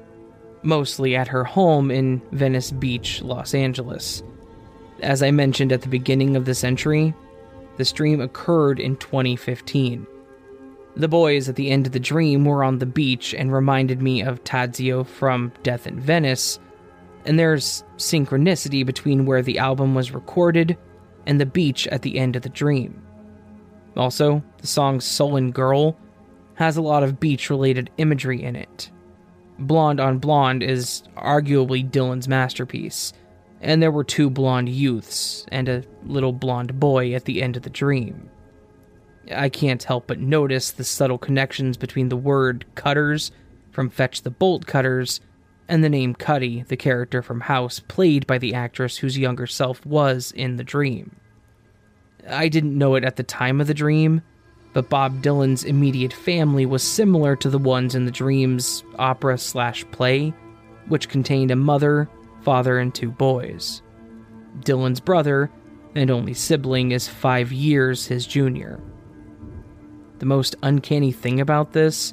mostly 0.67 1.17
at 1.17 1.29
her 1.29 1.45
home 1.45 1.91
in 1.91 2.21
Venice 2.33 2.73
Beach, 2.73 3.23
Los 3.23 3.55
Angeles. 3.55 4.23
As 5.01 5.23
I 5.23 5.31
mentioned 5.31 5.73
at 5.73 5.83
the 5.83 5.89
beginning 5.89 6.37
of 6.37 6.45
the 6.45 6.61
entry, 6.67 7.15
the 7.77 7.85
stream 7.85 8.21
occurred 8.21 8.81
in 8.81 8.97
2015. 8.97 10.07
The 10.97 11.09
boys 11.09 11.49
at 11.49 11.57
the 11.57 11.71
end 11.71 11.87
of 11.87 11.93
the 11.93 12.01
dream 12.01 12.45
were 12.45 12.65
on 12.65 12.79
the 12.79 12.87
beach 12.87 13.35
and 13.35 13.53
reminded 13.53 14.03
me 14.03 14.23
of 14.23 14.43
Tadzio 14.45 15.07
from 15.07 15.53
Death 15.63 15.87
in 15.87 16.01
Venice, 16.01 16.59
and 17.27 17.39
there's 17.39 17.85
synchronicity 17.99 18.85
between 18.85 19.27
where 19.27 19.43
the 19.43 19.59
album 19.59 19.95
was 19.95 20.13
recorded 20.13 20.77
and 21.27 21.41
the 21.41 21.47
beach 21.47 21.87
at 21.89 22.03
the 22.03 22.19
end 22.19 22.35
of 22.35 22.43
the 22.43 22.49
dream. 22.49 23.03
Also, 23.97 24.43
the 24.59 24.67
song 24.67 25.01
Sullen 25.01 25.51
Girl 25.51 25.97
has 26.55 26.77
a 26.77 26.83
lot 26.83 27.03
of 27.03 27.21
beach 27.21 27.51
related 27.51 27.91
imagery 27.99 28.43
in 28.43 28.57
it. 28.57 28.91
Blonde 29.59 30.01
on 30.01 30.19
Blonde 30.19 30.63
is 30.63 31.03
arguably 31.17 31.89
Dylan's 31.89 32.29
masterpiece, 32.29 33.13
and 33.61 33.83
there 33.83 33.91
were 33.91 34.05
two 34.05 34.29
blonde 34.29 34.69
youths 34.69 35.47
and 35.51 35.69
a 35.69 35.85
little 36.05 36.33
blonde 36.33 36.79
boy 36.79 37.15
at 37.15 37.25
the 37.25 37.43
end 37.43 37.57
of 37.57 37.63
the 37.63 37.71
dream. 37.71 38.29
I 39.35 39.49
can't 39.49 39.83
help 39.83 40.07
but 40.07 40.21
notice 40.21 40.71
the 40.71 40.85
subtle 40.85 41.19
connections 41.19 41.77
between 41.77 42.11
the 42.11 42.17
word 42.17 42.65
cutters 42.75 43.33
from 43.73 43.91
Fetch 43.91 44.23
the 44.23 44.31
Bolt 44.31 44.67
Cutters 44.67 45.21
and 45.69 45.83
the 45.83 45.89
name 45.89 46.15
Cuddy, 46.15 46.63
the 46.69 46.77
character 46.77 47.23
from 47.23 47.41
House, 47.41 47.81
played 47.81 48.27
by 48.27 48.39
the 48.39 48.55
actress 48.55 48.99
whose 48.99 49.19
younger 49.19 49.47
self 49.47 49.85
was 49.85 50.33
in 50.33 50.57
the 50.57 50.65
dream. 50.65 51.17
I 52.29 52.49
didn't 52.49 52.79
know 52.79 52.95
it 52.95 53.05
at 53.05 53.17
the 53.17 53.23
time 53.23 53.61
of 53.61 53.67
the 53.67 53.75
dream, 53.75 54.23
but 54.77 54.91
Bob 54.91 55.23
Dylan's 55.23 55.65
immediate 55.65 56.13
family 56.13 56.67
was 56.67 56.83
similar 56.83 57.35
to 57.35 57.49
the 57.49 57.57
ones 57.57 57.95
in 57.95 58.05
the 58.05 58.11
dream's 58.11 58.85
opera 58.99 59.39
slash 59.39 59.91
play, 59.91 60.35
which 60.89 61.09
contained 61.09 61.51
a 61.51 61.57
mother, 61.57 62.11
father, 62.43 62.79
and 62.79 62.95
two 62.95 63.11
boys. 63.11 63.81
Dylan's 64.61 65.01
brother, 65.01 65.51
and 65.95 66.11
only 66.11 66.35
sibling, 66.35 66.93
is 66.93 67.09
five 67.09 67.53
years 67.53 68.05
his 68.05 68.27
junior. 68.27 68.79
The 70.19 70.27
most 70.27 70.57
uncanny 70.63 71.11
thing 71.11 71.41
about 71.41 71.73
this 71.73 72.13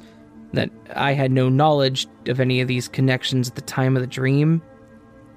that 0.54 0.70
I 0.96 1.12
had 1.12 1.32
no 1.32 1.50
knowledge 1.50 2.06
of 2.28 2.40
any 2.40 2.62
of 2.62 2.68
these 2.68 2.88
connections 2.88 3.50
at 3.50 3.56
the 3.56 3.60
time 3.60 3.94
of 3.94 4.00
the 4.00 4.06
dream. 4.06 4.62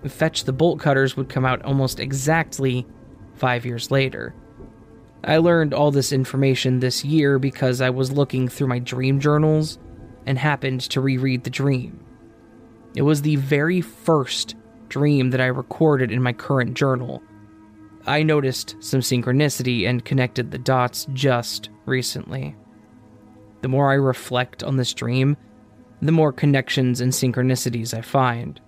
Fetch 0.05 0.45
the 0.45 0.53
Bolt 0.53 0.79
Cutters 0.79 1.17
would 1.17 1.27
come 1.27 1.43
out 1.43 1.61
almost 1.63 1.99
exactly 1.99 2.87
five 3.35 3.65
years 3.65 3.91
later. 3.91 4.33
I 5.23 5.37
learned 5.37 5.73
all 5.73 5.91
this 5.91 6.11
information 6.11 6.79
this 6.79 7.03
year 7.03 7.39
because 7.39 7.81
I 7.81 7.89
was 7.89 8.11
looking 8.11 8.47
through 8.47 8.67
my 8.67 8.79
dream 8.79 9.19
journals 9.19 9.79
and 10.25 10.37
happened 10.37 10.81
to 10.81 11.01
reread 11.01 11.43
the 11.43 11.49
dream. 11.49 12.03
It 12.95 13.01
was 13.01 13.21
the 13.21 13.35
very 13.35 13.81
first 13.81 14.55
dream 14.89 15.31
that 15.31 15.41
I 15.41 15.47
recorded 15.47 16.11
in 16.11 16.21
my 16.21 16.33
current 16.33 16.75
journal. 16.75 17.21
I 18.05 18.23
noticed 18.23 18.75
some 18.79 19.01
synchronicity 19.01 19.87
and 19.87 20.05
connected 20.05 20.51
the 20.51 20.57
dots 20.57 21.07
just 21.13 21.69
recently 21.85 22.55
the 23.61 23.67
more 23.67 23.91
I 23.91 23.95
reflect 23.95 24.63
on 24.63 24.77
this 24.77 24.93
dream, 24.93 25.37
the 26.01 26.11
more 26.11 26.31
connections 26.31 27.01
and 27.01 27.11
synchronicities 27.11 27.93
I 27.93 28.01
find. 28.01 28.59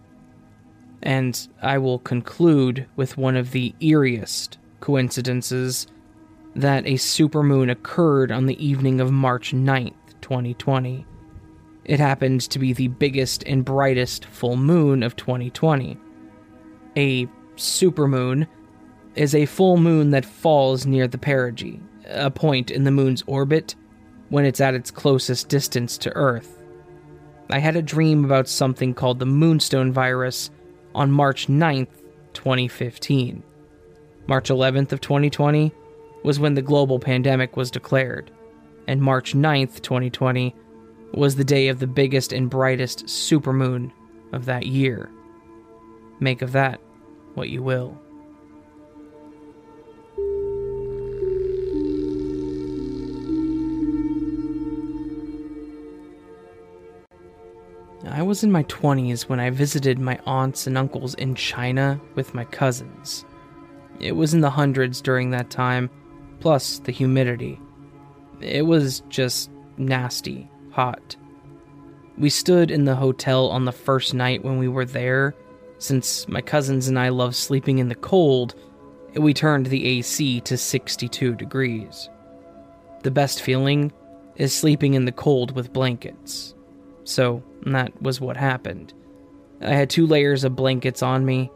And 1.02 1.48
I 1.62 1.78
will 1.78 2.00
conclude 2.00 2.88
with 2.96 3.18
one 3.18 3.38
of 3.38 3.52
the 3.52 3.74
eeriest 3.80 4.58
coincidences 4.82 5.88
that 6.56 6.86
a 6.86 6.94
supermoon 6.94 7.72
occurred 7.72 8.32
on 8.32 8.46
the 8.46 8.66
evening 8.66 9.00
of 9.00 9.12
March 9.12 9.52
9th, 9.52 9.94
2020. 10.22 11.06
It 11.86 12.00
happened 12.00 12.42
to 12.42 12.60
be 12.60 12.74
the 12.74 12.88
biggest 12.88 13.44
and 13.46 13.66
brightest 13.66 14.26
full 14.26 14.58
moon 14.58 15.04
of 15.04 15.16
2020. 15.16 15.98
A 16.98 17.28
supermoon 17.56 18.48
is 19.16 19.36
a 19.36 19.46
full 19.46 19.78
moon 19.78 20.12
that 20.12 20.26
falls 20.26 20.86
near 20.86 21.08
the 21.08 21.18
perigee, 21.18 21.82
a 22.06 22.30
point 22.30 22.72
in 22.72 22.84
the 22.84 22.92
moon's 22.92 23.24
orbit 23.28 23.76
when 24.30 24.46
it's 24.46 24.62
at 24.62 24.76
its 24.76 24.92
closest 24.92 25.50
distance 25.50 25.98
to 25.98 26.16
Earth. 26.16 26.62
I 27.50 27.60
had 27.60 27.76
a 27.76 27.82
dream 27.82 28.24
about 28.26 28.48
something 28.48 28.94
called 28.94 29.18
the 29.18 29.26
Moonstone 29.26 29.92
virus 29.92 30.52
on 30.94 31.12
March 31.12 31.48
9th, 31.48 31.88
2015. 32.34 33.44
March 34.28 34.50
11th 34.50 34.92
of 34.92 35.02
2020 35.02 35.74
was 36.24 36.40
when 36.40 36.54
the 36.54 36.62
global 36.62 37.00
pandemic 37.00 37.56
was 37.56 37.72
declared, 37.72 38.32
and 38.88 39.02
March 39.02 39.34
9th, 39.34 39.82
2020 39.82 40.56
was 41.14 41.36
the 41.36 41.44
day 41.44 41.68
of 41.68 41.80
the 41.80 41.88
biggest 41.88 42.34
and 42.34 42.50
brightest 42.50 43.06
supermoon 43.06 43.92
of 44.32 44.46
that 44.46 44.66
year. 44.66 45.10
Make 46.20 46.42
of 46.42 46.52
that 46.52 46.80
what 47.34 47.50
you 47.50 47.64
will. 47.64 47.98
I 58.08 58.22
was 58.22 58.44
in 58.44 58.52
my 58.52 58.64
20s 58.64 59.24
when 59.24 59.40
I 59.40 59.50
visited 59.50 60.00
my 60.00 60.20
aunts 60.26 60.68
and 60.68 60.78
uncles 60.78 61.14
in 61.16 61.36
China 61.36 62.00
with 62.16 62.34
my 62.34 62.44
cousins. 62.44 63.24
It 64.00 64.14
was 64.14 64.34
in 64.34 64.42
the 64.42 64.50
hundreds 64.50 65.02
during 65.02 65.32
that 65.32 65.50
time, 65.50 65.90
plus 66.40 66.80
the 66.80 66.92
humidity. 66.92 67.60
It 68.42 68.66
was 68.66 69.02
just 69.10 69.50
nasty, 69.78 70.50
hot. 70.72 71.16
We 72.18 72.30
stood 72.30 72.72
in 72.72 72.86
the 72.86 72.96
hotel 72.96 73.50
on 73.50 73.66
the 73.66 73.72
first 73.72 74.14
night 74.14 74.44
when 74.44 74.58
we 74.58 74.68
were 74.68 74.86
there. 74.86 75.36
Since 75.78 76.28
my 76.28 76.42
cousins 76.42 76.88
and 76.88 77.00
I 77.00 77.10
love 77.10 77.36
sleeping 77.36 77.80
in 77.80 77.88
the 77.88 77.96
cold, 77.96 78.56
we 79.16 79.34
turned 79.34 79.68
the 79.68 79.86
AC 79.86 80.42
to 80.42 80.58
62 80.58 81.36
degrees. 81.36 82.10
The 83.04 83.12
best 83.12 83.42
feeling 83.42 83.92
is 84.36 84.54
sleeping 84.54 84.94
in 84.94 85.06
the 85.06 85.12
cold 85.12 85.56
with 85.56 85.74
blankets. 85.74 86.54
So 87.06 87.44
that 87.66 88.02
was 88.02 88.22
what 88.22 88.38
happened. 88.38 88.94
I 89.62 89.74
had 89.74 89.90
two 89.90 90.06
layers 90.06 90.44
of 90.44 90.56
blankets 90.56 91.02
on 91.02 91.26
me, 91.26 91.52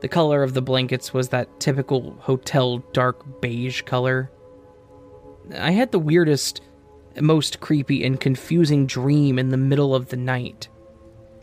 The 0.00 0.08
color 0.08 0.42
of 0.42 0.54
the 0.54 0.62
blankets 0.62 1.12
was 1.12 1.30
that 1.30 1.60
typical 1.60 2.16
hotel 2.20 2.78
dark 2.92 3.40
beige 3.40 3.82
color. 3.82 4.30
I 5.56 5.72
had 5.72 5.90
the 5.90 5.98
weirdest, 5.98 6.60
most 7.20 7.60
creepy, 7.60 8.04
and 8.04 8.20
confusing 8.20 8.86
dream 8.86 9.38
in 9.38 9.48
the 9.48 9.56
middle 9.56 9.94
of 9.94 10.08
the 10.08 10.16
night. 10.16 10.68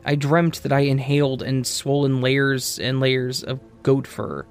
I 0.06 0.16
dreamt 0.16 0.64
that 0.64 0.72
I 0.72 0.82
inhaled 0.82 1.42
and 1.42 1.66
swollen 1.66 2.22
layers 2.22 2.80
and 2.80 3.00
layers 3.00 3.44
of 3.44 3.60
goat 3.84 4.08
fur. 4.08 4.46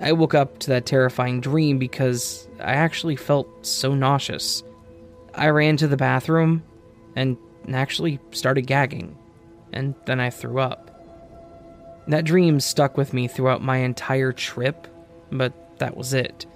I 0.00 0.12
woke 0.12 0.34
up 0.34 0.58
to 0.60 0.70
that 0.70 0.86
terrifying 0.86 1.40
dream 1.40 1.78
because 1.78 2.48
I 2.60 2.74
actually 2.74 3.16
felt 3.16 3.66
so 3.66 3.94
nauseous. 3.94 4.62
I 5.34 5.48
ran 5.48 5.78
to 5.78 5.88
the 5.88 5.96
bathroom 5.96 6.62
and 7.16 7.38
actually 7.72 8.20
started 8.30 8.66
gagging, 8.66 9.16
and 9.72 9.94
then 10.04 10.20
I 10.20 10.30
threw 10.30 10.60
up. 10.60 10.95
That 12.08 12.24
dream 12.24 12.60
stuck 12.60 12.96
with 12.96 13.12
me 13.12 13.26
throughout 13.28 13.62
my 13.62 13.78
entire 13.78 14.32
trip, 14.32 14.86
but 15.30 15.52
that 15.78 15.96
was 15.96 16.14
it. 16.14 16.46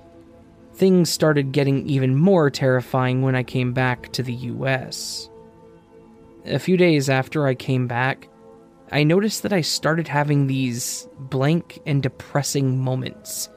Things 0.74 1.10
started 1.10 1.52
getting 1.52 1.86
even 1.88 2.14
more 2.16 2.50
terrifying 2.50 3.22
when 3.22 3.34
I 3.34 3.42
came 3.42 3.72
back 3.72 4.12
to 4.12 4.22
the 4.22 4.32
US. 4.34 5.28
A 6.46 6.58
few 6.58 6.76
days 6.76 7.10
after 7.10 7.46
I 7.46 7.54
came 7.54 7.86
back, 7.86 8.28
I 8.92 9.04
noticed 9.04 9.42
that 9.42 9.52
I 9.52 9.60
started 9.60 10.08
having 10.08 10.46
these 10.46 11.08
blank 11.18 11.80
and 11.86 12.02
depressing 12.02 12.78
moments 12.78 13.48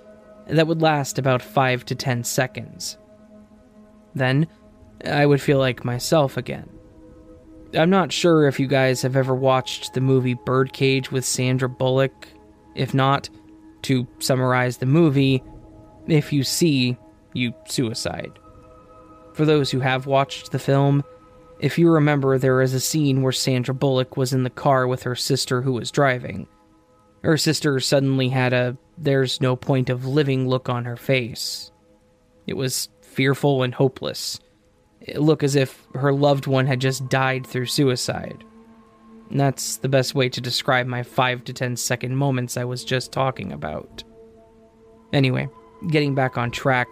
that 0.48 0.68
would 0.68 0.82
last 0.82 1.18
about 1.18 1.42
5 1.42 1.86
to 1.86 1.96
10 1.96 2.24
seconds. 2.24 2.98
Then, 4.14 4.48
I 5.06 5.26
would 5.26 5.42
feel 5.42 5.58
like 5.60 5.86
myself 5.86 6.38
again. 6.38 6.70
I'm 7.76 7.90
not 7.90 8.12
sure 8.12 8.48
if 8.48 8.60
you 8.60 8.68
guys 8.68 9.02
have 9.02 9.16
ever 9.16 9.34
watched 9.34 9.94
the 9.94 10.02
movie 10.02 10.36
Birdcage 10.36 11.12
with 11.12 11.26
Sandra 11.26 11.68
Bullock. 11.68 12.28
If 12.76 12.94
not, 12.94 13.30
to 13.84 14.08
summarize 14.20 14.78
the 14.78 14.86
movie, 14.86 15.44
if 16.08 16.32
you 16.32 16.44
see, 16.44 16.98
you 17.34 17.54
suicide. 17.66 18.32
For 19.34 19.46
those 19.46 19.72
who 19.72 19.80
have 19.80 20.06
watched 20.06 20.52
the 20.52 20.60
film, 20.60 21.04
if 21.60 21.80
you 21.80 21.90
remember, 21.90 22.38
there 22.38 22.62
is 22.62 22.74
a 22.74 22.80
scene 22.80 23.22
where 23.22 23.32
Sandra 23.32 23.74
Bullock 23.74 24.18
was 24.18 24.34
in 24.34 24.44
the 24.44 24.50
car 24.50 24.88
with 24.88 25.04
her 25.04 25.16
sister 25.16 25.62
who 25.62 25.74
was 25.74 25.92
driving. 25.92 26.48
Her 27.24 27.38
sister 27.38 27.80
suddenly 27.80 28.30
had 28.30 28.54
a 28.54 28.78
there's 28.98 29.42
no 29.42 29.56
point 29.56 29.90
of 29.90 30.06
living 30.06 30.48
look 30.48 30.70
on 30.70 30.86
her 30.86 30.98
face. 30.98 31.72
It 32.46 32.56
was 32.56 32.90
fearful 33.02 33.64
and 33.64 33.74
hopeless 33.74 34.40
look 35.16 35.44
as 35.44 35.56
if 35.56 35.86
her 35.96 36.14
loved 36.14 36.48
one 36.48 36.66
had 36.66 36.80
just 36.80 37.10
died 37.10 37.46
through 37.46 37.66
suicide. 37.66 38.44
that's 39.32 39.78
the 39.78 39.90
best 39.90 40.14
way 40.14 40.30
to 40.30 40.40
describe 40.40 40.86
my 40.86 41.02
5 41.02 41.44
to 41.46 41.54
10 41.54 41.76
second 41.76 42.16
moments 42.16 42.56
I 42.56 42.66
was 42.66 42.84
just 42.84 43.12
talking 43.12 43.52
about. 43.52 44.04
Anyway, 45.12 45.48
getting 45.90 46.14
back 46.14 46.38
on 46.38 46.52
track, 46.52 46.88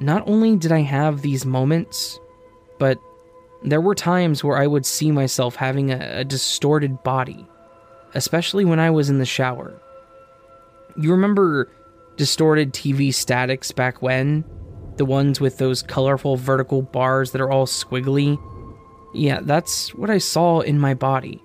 not 0.00 0.26
only 0.28 0.56
did 0.56 0.72
I 0.72 0.80
have 0.80 1.22
these 1.22 1.46
moments, 1.46 2.18
but 2.78 2.98
there 3.62 3.80
were 3.80 3.94
times 3.94 4.42
where 4.42 4.58
I 4.58 4.66
would 4.66 4.84
see 4.84 5.12
myself 5.12 5.54
having 5.54 5.92
a, 5.92 6.20
a 6.20 6.24
distorted 6.24 7.02
body, 7.04 7.46
especially 8.14 8.64
when 8.64 8.80
I 8.80 8.90
was 8.90 9.08
in 9.08 9.18
the 9.18 9.26
shower. 9.26 9.80
You 10.96 11.12
remember 11.12 11.70
distorted 12.16 12.72
TV 12.72 13.14
statics 13.14 13.70
back 13.72 14.02
when? 14.02 14.44
The 15.02 15.06
ones 15.06 15.40
with 15.40 15.58
those 15.58 15.82
colorful 15.82 16.36
vertical 16.36 16.80
bars 16.80 17.32
that 17.32 17.40
are 17.40 17.50
all 17.50 17.66
squiggly. 17.66 18.40
Yeah, 19.12 19.40
that's 19.42 19.92
what 19.96 20.10
I 20.10 20.18
saw 20.18 20.60
in 20.60 20.78
my 20.78 20.94
body. 20.94 21.42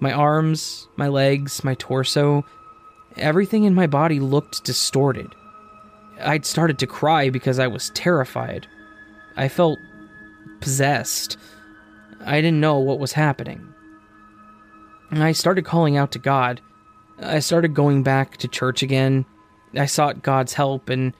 My 0.00 0.10
arms, 0.10 0.88
my 0.96 1.08
legs, 1.08 1.62
my 1.64 1.74
torso, 1.74 2.46
everything 3.18 3.64
in 3.64 3.74
my 3.74 3.86
body 3.86 4.20
looked 4.20 4.64
distorted. 4.64 5.34
I'd 6.18 6.46
started 6.46 6.78
to 6.78 6.86
cry 6.86 7.28
because 7.28 7.58
I 7.58 7.66
was 7.66 7.90
terrified. 7.90 8.66
I 9.36 9.48
felt 9.48 9.78
possessed. 10.62 11.36
I 12.24 12.40
didn't 12.40 12.60
know 12.60 12.78
what 12.78 13.00
was 13.00 13.12
happening. 13.12 13.68
I 15.10 15.32
started 15.32 15.66
calling 15.66 15.98
out 15.98 16.10
to 16.12 16.18
God. 16.18 16.62
I 17.20 17.40
started 17.40 17.74
going 17.74 18.02
back 18.02 18.38
to 18.38 18.48
church 18.48 18.82
again. 18.82 19.26
I 19.74 19.84
sought 19.84 20.22
God's 20.22 20.54
help 20.54 20.88
and 20.88 21.12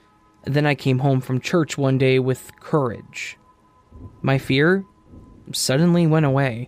then 0.45 0.65
I 0.65 0.75
came 0.75 0.99
home 0.99 1.21
from 1.21 1.39
church 1.39 1.77
one 1.77 1.97
day 1.97 2.19
with 2.19 2.59
courage. 2.59 3.37
My 4.21 4.37
fear 4.37 4.85
suddenly 5.51 6.05
went 6.05 6.25
away. 6.25 6.67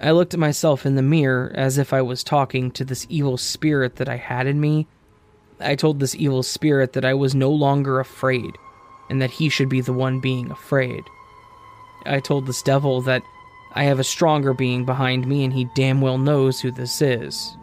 I 0.00 0.12
looked 0.12 0.34
at 0.34 0.40
myself 0.40 0.86
in 0.86 0.94
the 0.94 1.02
mirror 1.02 1.52
as 1.54 1.78
if 1.78 1.92
I 1.92 2.02
was 2.02 2.24
talking 2.24 2.70
to 2.72 2.84
this 2.84 3.06
evil 3.08 3.36
spirit 3.36 3.96
that 3.96 4.08
I 4.08 4.16
had 4.16 4.46
in 4.46 4.60
me. 4.60 4.86
I 5.60 5.74
told 5.74 6.00
this 6.00 6.14
evil 6.14 6.42
spirit 6.42 6.92
that 6.92 7.04
I 7.04 7.14
was 7.14 7.34
no 7.34 7.50
longer 7.50 8.00
afraid 8.00 8.56
and 9.10 9.20
that 9.20 9.30
he 9.30 9.48
should 9.48 9.68
be 9.68 9.80
the 9.80 9.92
one 9.92 10.20
being 10.20 10.50
afraid. 10.50 11.04
I 12.06 12.20
told 12.20 12.46
this 12.46 12.62
devil 12.62 13.00
that 13.02 13.22
I 13.74 13.84
have 13.84 13.98
a 13.98 14.04
stronger 14.04 14.54
being 14.54 14.84
behind 14.84 15.26
me 15.26 15.44
and 15.44 15.52
he 15.52 15.68
damn 15.74 16.00
well 16.00 16.18
knows 16.18 16.60
who 16.60 16.70
this 16.70 17.02
is. 17.02 17.56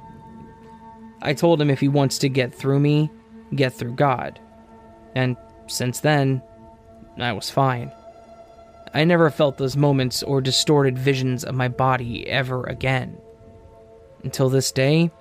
I 1.22 1.34
told 1.34 1.62
him 1.62 1.70
if 1.70 1.80
he 1.80 1.88
wants 1.88 2.18
to 2.20 2.30
get 2.30 2.54
through 2.54 2.80
me, 2.80 3.10
get 3.54 3.74
through 3.74 3.94
God 3.94 4.40
and 5.16 5.38
since 5.68 6.00
then, 6.00 6.42
I 7.18 7.34
was 7.34 7.50
fine. 7.50 7.92
I 8.94 9.04
never 9.04 9.30
felt 9.30 9.58
those 9.58 9.78
moments 9.78 10.24
or 10.24 10.42
distorted 10.42 10.98
visions 10.98 11.44
of 11.44 11.56
my 11.56 11.68
body 11.68 12.28
ever 12.28 12.64
again. 12.64 13.18
Until 14.24 14.50
this 14.50 14.72
day, 14.72 15.12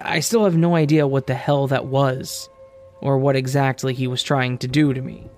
I 0.00 0.20
still 0.20 0.44
have 0.44 0.56
no 0.56 0.74
idea 0.74 1.06
what 1.06 1.26
the 1.26 1.34
hell 1.34 1.68
that 1.68 1.86
was, 1.86 2.48
or 3.00 3.18
what 3.18 3.36
exactly 3.36 3.94
he 3.94 4.06
was 4.06 4.22
trying 4.22 4.58
to 4.58 4.68
do 4.68 4.92
to 4.92 5.00
me, 5.00 5.28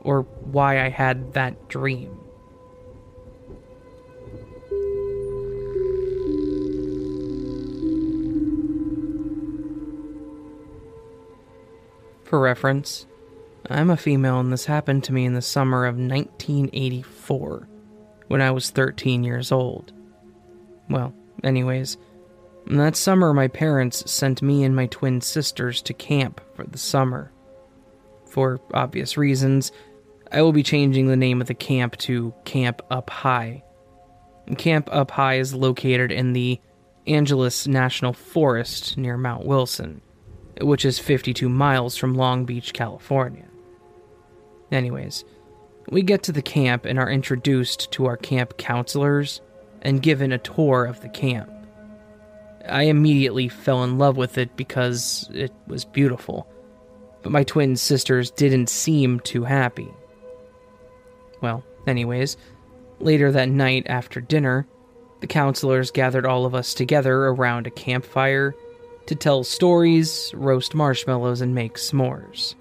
or 0.00 0.22
why 0.22 0.84
I 0.84 0.88
had 0.88 1.34
that 1.34 1.68
dream. 1.68 2.18
For 12.24 12.40
reference, 12.40 13.06
I'm 13.70 13.90
a 13.90 13.96
female, 13.96 14.40
and 14.40 14.52
this 14.52 14.66
happened 14.66 15.04
to 15.04 15.12
me 15.12 15.24
in 15.24 15.34
the 15.34 15.40
summer 15.42 15.86
of 15.86 15.96
1984, 15.96 17.68
when 18.28 18.42
I 18.42 18.50
was 18.50 18.70
13 18.70 19.24
years 19.24 19.50
old. 19.50 19.92
Well, 20.90 21.14
anyways, 21.42 21.96
that 22.66 22.96
summer 22.96 23.32
my 23.32 23.48
parents 23.48 24.10
sent 24.10 24.42
me 24.42 24.64
and 24.64 24.76
my 24.76 24.86
twin 24.86 25.20
sisters 25.20 25.80
to 25.82 25.94
camp 25.94 26.42
for 26.54 26.64
the 26.64 26.78
summer. 26.78 27.32
For 28.26 28.60
obvious 28.74 29.16
reasons, 29.16 29.72
I 30.30 30.42
will 30.42 30.52
be 30.52 30.62
changing 30.62 31.06
the 31.06 31.16
name 31.16 31.40
of 31.40 31.46
the 31.46 31.54
camp 31.54 31.96
to 31.98 32.34
Camp 32.44 32.82
Up 32.90 33.08
High. 33.08 33.62
Camp 34.58 34.88
Up 34.92 35.10
High 35.10 35.38
is 35.38 35.54
located 35.54 36.12
in 36.12 36.34
the 36.34 36.60
Angeles 37.06 37.66
National 37.66 38.12
Forest 38.12 38.98
near 38.98 39.16
Mount 39.16 39.46
Wilson, 39.46 40.02
which 40.60 40.84
is 40.84 40.98
52 40.98 41.48
miles 41.48 41.96
from 41.96 42.14
Long 42.14 42.44
Beach, 42.44 42.74
California. 42.74 43.46
Anyways, 44.70 45.24
we 45.90 46.02
get 46.02 46.22
to 46.24 46.32
the 46.32 46.42
camp 46.42 46.84
and 46.84 46.98
are 46.98 47.10
introduced 47.10 47.90
to 47.92 48.06
our 48.06 48.16
camp 48.16 48.56
counselors 48.56 49.40
and 49.82 50.02
given 50.02 50.32
a 50.32 50.38
tour 50.38 50.84
of 50.84 51.00
the 51.00 51.08
camp. 51.08 51.50
I 52.68 52.84
immediately 52.84 53.48
fell 53.48 53.84
in 53.84 53.98
love 53.98 54.16
with 54.16 54.38
it 54.38 54.56
because 54.56 55.28
it 55.34 55.52
was 55.66 55.84
beautiful, 55.84 56.48
but 57.22 57.32
my 57.32 57.44
twin 57.44 57.76
sisters 57.76 58.30
didn't 58.30 58.70
seem 58.70 59.20
too 59.20 59.44
happy. 59.44 59.92
Well, 61.42 61.62
anyways, 61.86 62.38
later 63.00 63.30
that 63.32 63.50
night 63.50 63.86
after 63.86 64.20
dinner, 64.20 64.66
the 65.20 65.26
counselors 65.26 65.90
gathered 65.90 66.24
all 66.24 66.46
of 66.46 66.54
us 66.54 66.72
together 66.72 67.26
around 67.26 67.66
a 67.66 67.70
campfire 67.70 68.54
to 69.06 69.14
tell 69.14 69.44
stories, 69.44 70.32
roast 70.34 70.74
marshmallows, 70.74 71.42
and 71.42 71.54
make 71.54 71.74
s'mores. 71.74 72.54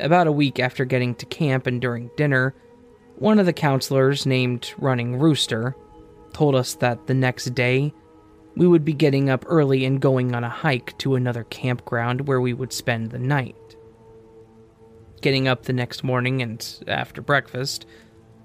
About 0.00 0.26
a 0.26 0.32
week 0.32 0.58
after 0.58 0.84
getting 0.84 1.14
to 1.16 1.26
camp 1.26 1.66
and 1.66 1.80
during 1.80 2.10
dinner, 2.16 2.54
one 3.16 3.38
of 3.38 3.46
the 3.46 3.52
counselors, 3.52 4.24
named 4.24 4.72
Running 4.78 5.18
Rooster, 5.18 5.76
told 6.32 6.54
us 6.54 6.74
that 6.76 7.06
the 7.06 7.14
next 7.14 7.54
day 7.54 7.92
we 8.56 8.66
would 8.66 8.84
be 8.84 8.94
getting 8.94 9.28
up 9.28 9.44
early 9.46 9.84
and 9.84 10.00
going 10.00 10.34
on 10.34 10.42
a 10.42 10.48
hike 10.48 10.96
to 10.98 11.14
another 11.14 11.44
campground 11.44 12.26
where 12.26 12.40
we 12.40 12.54
would 12.54 12.72
spend 12.72 13.10
the 13.10 13.18
night. 13.18 13.76
Getting 15.20 15.48
up 15.48 15.64
the 15.64 15.72
next 15.74 16.02
morning 16.02 16.40
and 16.40 16.66
after 16.88 17.20
breakfast, 17.20 17.84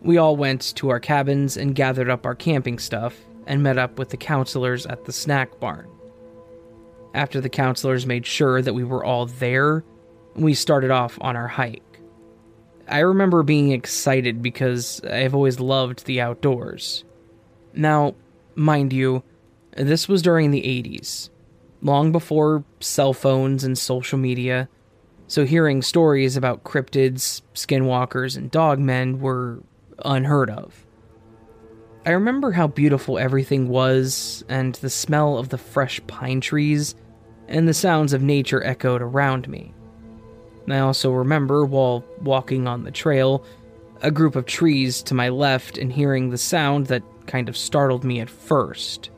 we 0.01 0.17
all 0.17 0.35
went 0.35 0.75
to 0.75 0.89
our 0.89 0.99
cabins 0.99 1.55
and 1.55 1.73
gathered 1.73 2.09
up 2.09 2.25
our 2.25 2.35
camping 2.35 2.79
stuff 2.79 3.17
and 3.47 3.63
met 3.63 3.77
up 3.77 3.97
with 3.97 4.09
the 4.09 4.17
counselors 4.17 4.85
at 4.85 5.05
the 5.05 5.13
snack 5.13 5.59
barn. 5.59 5.87
After 7.13 7.39
the 7.39 7.49
counselors 7.49 8.05
made 8.05 8.25
sure 8.25 8.61
that 8.61 8.73
we 8.73 8.83
were 8.83 9.05
all 9.05 9.25
there 9.25 9.85
we 10.35 10.53
started 10.53 10.91
off 10.91 11.17
on 11.21 11.35
our 11.35 11.47
hike. 11.47 11.81
I 12.87 12.99
remember 12.99 13.41
being 13.41 13.71
excited 13.71 14.41
because 14.41 15.01
I've 15.03 15.33
always 15.33 15.59
loved 15.59 16.05
the 16.05 16.21
outdoors. 16.21 17.03
Now, 17.73 18.15
mind 18.53 18.93
you, 18.93 19.23
this 19.75 20.07
was 20.07 20.21
during 20.21 20.51
the 20.51 20.61
80s. 20.61 21.29
long 21.85 22.11
before 22.11 22.63
cell 22.79 23.13
phones 23.13 23.63
and 23.63 23.77
social 23.77 24.17
media, 24.17 24.67
so 25.27 25.45
hearing 25.45 25.83
stories 25.83 26.35
about 26.35 26.63
cryptids, 26.63 27.43
skinwalkers, 27.53 28.35
and 28.35 28.51
dogmen 28.51 29.19
were 29.19 29.61
unheard 30.03 30.49
of. 30.49 30.85
I 32.05 32.11
remember 32.11 32.51
how 32.53 32.67
beautiful 32.67 33.19
everything 33.19 33.67
was, 33.67 34.43
and 34.49 34.73
the 34.75 34.89
smell 34.89 35.37
of 35.37 35.49
the 35.49 35.59
fresh 35.59 36.01
pine 36.07 36.41
trees, 36.41 36.95
and 37.47 37.67
the 37.67 37.73
sounds 37.73 38.13
of 38.13 38.21
nature 38.23 38.63
echoed 38.63 39.03
around 39.03 39.47
me. 39.47 39.74
I 40.73 40.79
also 40.79 41.11
remember, 41.11 41.65
while 41.65 42.03
walking 42.21 42.67
on 42.67 42.83
the 42.83 42.91
trail, 42.91 43.43
a 44.01 44.11
group 44.11 44.35
of 44.35 44.45
trees 44.45 45.01
to 45.03 45.13
my 45.13 45.29
left 45.29 45.77
and 45.77 45.91
hearing 45.91 46.29
the 46.29 46.37
sound 46.37 46.87
that 46.87 47.03
kind 47.27 47.49
of 47.49 47.57
startled 47.57 48.03
me 48.03 48.19
at 48.19 48.29
first. 48.29 49.09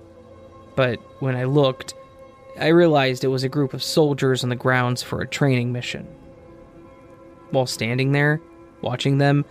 But 0.76 1.00
when 1.22 1.36
I 1.36 1.46
looked, 1.46 1.94
I 2.60 2.68
realized 2.68 3.24
it 3.24 3.30
was 3.30 3.44
a 3.44 3.50
group 3.50 3.74
of 3.74 3.84
soldiers 3.84 4.44
on 4.44 4.50
the 4.50 4.56
grounds 4.56 5.04
for 5.04 5.22
a 5.22 5.28
training 5.28 5.72
mission. 5.72 6.08
While 7.52 7.66
standing 7.66 8.12
there, 8.12 8.42
watching 8.82 9.18
them, 9.18 9.46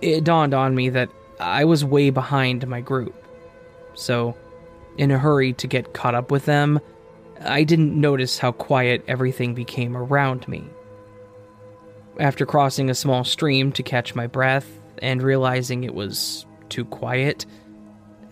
it 0.00 0.24
dawned 0.24 0.54
on 0.54 0.74
me 0.74 0.90
that 0.90 1.10
I 1.38 1.64
was 1.64 1.84
way 1.84 2.10
behind 2.10 2.66
my 2.66 2.80
group. 2.80 3.14
So, 3.94 4.36
in 4.96 5.10
a 5.10 5.18
hurry 5.18 5.52
to 5.54 5.66
get 5.66 5.92
caught 5.92 6.14
up 6.14 6.30
with 6.30 6.46
them, 6.46 6.80
I 7.40 7.64
didn't 7.64 7.98
notice 8.00 8.38
how 8.38 8.52
quiet 8.52 9.04
everything 9.06 9.54
became 9.54 9.96
around 9.96 10.48
me. 10.48 10.64
After 12.18 12.46
crossing 12.46 12.88
a 12.88 12.94
small 12.94 13.24
stream 13.24 13.72
to 13.72 13.82
catch 13.82 14.14
my 14.14 14.26
breath 14.26 14.66
and 15.02 15.22
realizing 15.22 15.84
it 15.84 15.94
was 15.94 16.46
too 16.68 16.84
quiet, 16.86 17.44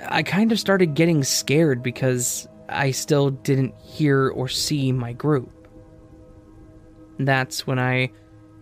I 0.09 0.23
kind 0.23 0.53
of 0.53 0.61
started 0.61 0.94
getting 0.94 1.23
scared 1.23 1.83
because 1.83 2.49
I 2.68 2.92
still 2.92 3.31
didn't 3.31 3.75
hear 3.79 4.31
or 4.31 4.49
see 4.49 4.90
my 4.90 5.12
group. 5.12 5.51
That's 7.18 7.66
when 7.66 7.79
I 7.79 8.11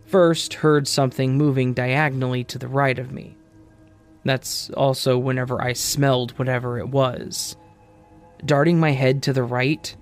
first 0.07 0.55
heard 0.55 0.89
something 0.89 1.37
moving 1.39 1.73
diagonally 1.73 2.45
to 2.45 2.59
the 2.59 2.69
right 2.69 2.99
of 2.99 3.13
me. 3.13 3.37
That's 4.25 4.71
also 4.71 5.19
whenever 5.19 5.63
I 5.63 5.73
smelled 5.73 6.33
whatever 6.39 6.79
it 6.79 6.89
was. 6.89 7.57
Darting 8.45 8.79
my 8.79 8.91
head 8.91 9.23
to 9.25 9.33
the 9.33 9.43
right, 9.45 9.95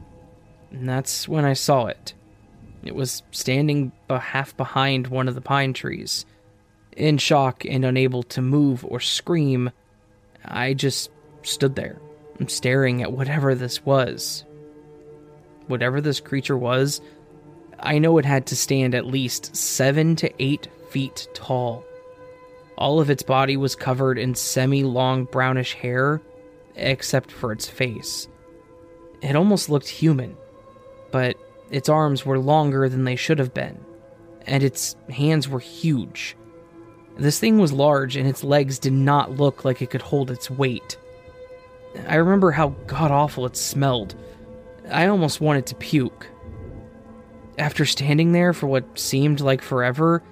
that's 0.72 1.28
when 1.28 1.44
I 1.44 1.52
saw 1.52 1.86
it. 1.86 2.14
It 2.84 2.94
was 2.94 3.22
standing 3.30 3.92
half 4.08 4.56
behind 4.56 5.08
one 5.08 5.28
of 5.28 5.34
the 5.34 5.40
pine 5.40 5.72
trees. 5.72 6.24
In 6.96 7.18
shock 7.18 7.64
and 7.64 7.84
unable 7.84 8.22
to 8.24 8.42
move 8.42 8.84
or 8.84 9.00
scream, 9.00 9.70
I 10.44 10.74
just 10.74 11.10
stood 11.42 11.76
there, 11.76 12.00
staring 12.46 13.02
at 13.02 13.12
whatever 13.12 13.54
this 13.54 13.84
was. 13.84 14.44
Whatever 15.66 16.00
this 16.00 16.20
creature 16.20 16.56
was, 16.56 17.00
I 17.78 17.98
know 17.98 18.18
it 18.18 18.24
had 18.24 18.46
to 18.46 18.56
stand 18.56 18.94
at 18.94 19.06
least 19.06 19.54
seven 19.54 20.16
to 20.16 20.32
eight 20.42 20.68
feet 20.90 21.28
tall. 21.32 21.84
All 22.76 23.00
of 23.00 23.10
its 23.10 23.22
body 23.22 23.56
was 23.56 23.76
covered 23.76 24.18
in 24.18 24.34
semi 24.34 24.82
long 24.84 25.24
brownish 25.24 25.74
hair, 25.74 26.20
except 26.76 27.30
for 27.30 27.52
its 27.52 27.68
face. 27.68 28.26
It 29.22 29.36
almost 29.36 29.68
looked 29.68 29.88
human, 29.88 30.36
but 31.10 31.36
its 31.70 31.88
arms 31.88 32.26
were 32.26 32.38
longer 32.38 32.88
than 32.88 33.04
they 33.04 33.16
should 33.16 33.38
have 33.38 33.54
been, 33.54 33.78
and 34.46 34.62
its 34.62 34.96
hands 35.08 35.48
were 35.48 35.60
huge. 35.60 36.36
This 37.16 37.38
thing 37.38 37.58
was 37.58 37.72
large, 37.72 38.16
and 38.16 38.26
its 38.26 38.42
legs 38.42 38.78
did 38.78 38.92
not 38.92 39.36
look 39.36 39.64
like 39.64 39.82
it 39.82 39.90
could 39.90 40.02
hold 40.02 40.30
its 40.30 40.50
weight. 40.50 40.96
I 42.08 42.16
remember 42.16 42.50
how 42.50 42.68
god 42.86 43.10
awful 43.10 43.46
it 43.46 43.56
smelled. 43.56 44.14
I 44.90 45.06
almost 45.06 45.40
wanted 45.40 45.66
to 45.66 45.74
puke. 45.74 46.26
After 47.58 47.84
standing 47.84 48.32
there 48.32 48.52
for 48.52 48.66
what 48.66 48.98
seemed 48.98 49.40
like 49.40 49.60
forever, 49.60 50.22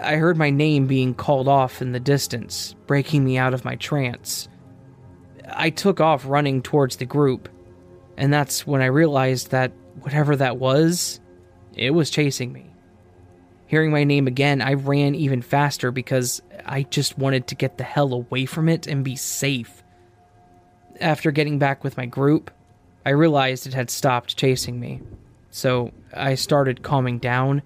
I 0.00 0.16
heard 0.16 0.36
my 0.36 0.50
name 0.50 0.86
being 0.86 1.14
called 1.14 1.46
off 1.46 1.82
in 1.82 1.92
the 1.92 2.00
distance, 2.00 2.74
breaking 2.86 3.24
me 3.24 3.36
out 3.36 3.54
of 3.54 3.64
my 3.64 3.76
trance. 3.76 4.48
I 5.52 5.70
took 5.70 6.00
off 6.00 6.26
running 6.26 6.62
towards 6.62 6.96
the 6.96 7.04
group, 7.04 7.48
and 8.16 8.32
that's 8.32 8.66
when 8.66 8.80
I 8.80 8.86
realized 8.86 9.50
that 9.50 9.72
whatever 10.04 10.36
that 10.36 10.58
was, 10.58 11.18
it 11.74 11.90
was 11.90 12.10
chasing 12.10 12.52
me. 12.52 12.66
Hearing 13.66 13.90
my 13.90 14.04
name 14.04 14.26
again, 14.26 14.60
I 14.60 14.74
ran 14.74 15.14
even 15.14 15.40
faster 15.40 15.90
because 15.90 16.42
I 16.66 16.82
just 16.82 17.18
wanted 17.18 17.46
to 17.48 17.54
get 17.54 17.78
the 17.78 17.84
hell 17.84 18.12
away 18.12 18.44
from 18.44 18.68
it 18.68 18.86
and 18.86 19.02
be 19.02 19.16
safe. 19.16 19.82
After 21.00 21.30
getting 21.30 21.58
back 21.58 21.82
with 21.82 21.96
my 21.96 22.04
group, 22.04 22.50
I 23.06 23.10
realized 23.10 23.66
it 23.66 23.74
had 23.74 23.90
stopped 23.90 24.36
chasing 24.36 24.78
me, 24.78 25.00
so 25.50 25.90
I 26.12 26.34
started 26.34 26.82
calming 26.82 27.18
down, 27.18 27.62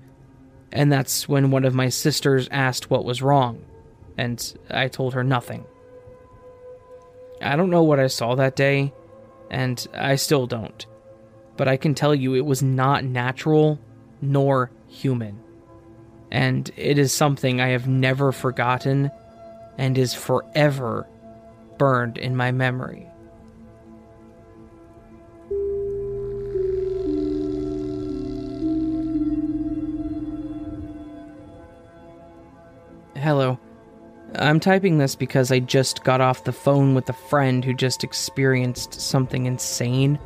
and 0.72 0.90
that's 0.90 1.29
when 1.29 1.51
one 1.51 1.64
of 1.64 1.74
my 1.74 1.88
sisters 1.88 2.48
asked 2.53 2.88
what 2.88 3.05
was 3.05 3.20
wrong, 3.20 3.64
and 4.16 4.57
I 4.70 4.88
told 4.88 5.14
her 5.14 5.24
nothing. 5.24 5.64
I 7.42 7.57
don't 7.57 7.70
know 7.70 7.83
what 7.83 8.01
I 8.01 8.07
saw 8.07 8.37
that 8.37 8.57
day, 8.57 8.92
and 9.51 9.85
I 9.92 10.14
still 10.14 10.46
don't 10.46 10.87
but 11.59 11.68
I 11.68 11.77
can 11.77 11.92
tell 11.92 12.14
you 12.14 12.35
it 12.35 12.47
was 12.47 12.62
not 12.62 13.05
natural 13.05 13.79
nor 14.23 14.71
human. 14.87 15.38
And 16.31 16.71
it 16.77 16.99
is 16.99 17.12
something 17.12 17.61
I 17.61 17.68
have 17.68 17.88
never 17.88 18.33
forgotten 18.33 19.11
and 19.77 19.99
is 19.99 20.14
forever 20.14 21.07
burned 21.77 22.16
in 22.16 22.37
my 22.37 22.53
memory. 22.53 23.07
Hello. 33.16 33.59
I'm 34.37 34.61
typing 34.61 34.99
this 34.99 35.16
because 35.16 35.51
I 35.51 35.59
just 35.59 36.05
got 36.05 36.21
off 36.21 36.44
the 36.44 36.53
phone 36.53 36.94
with 36.94 37.09
a 37.09 37.14
friend 37.14 37.64
who 37.64 37.75
just 37.75 38.05
experienced 38.05 39.01
something 39.01 39.47
insane 39.47 40.21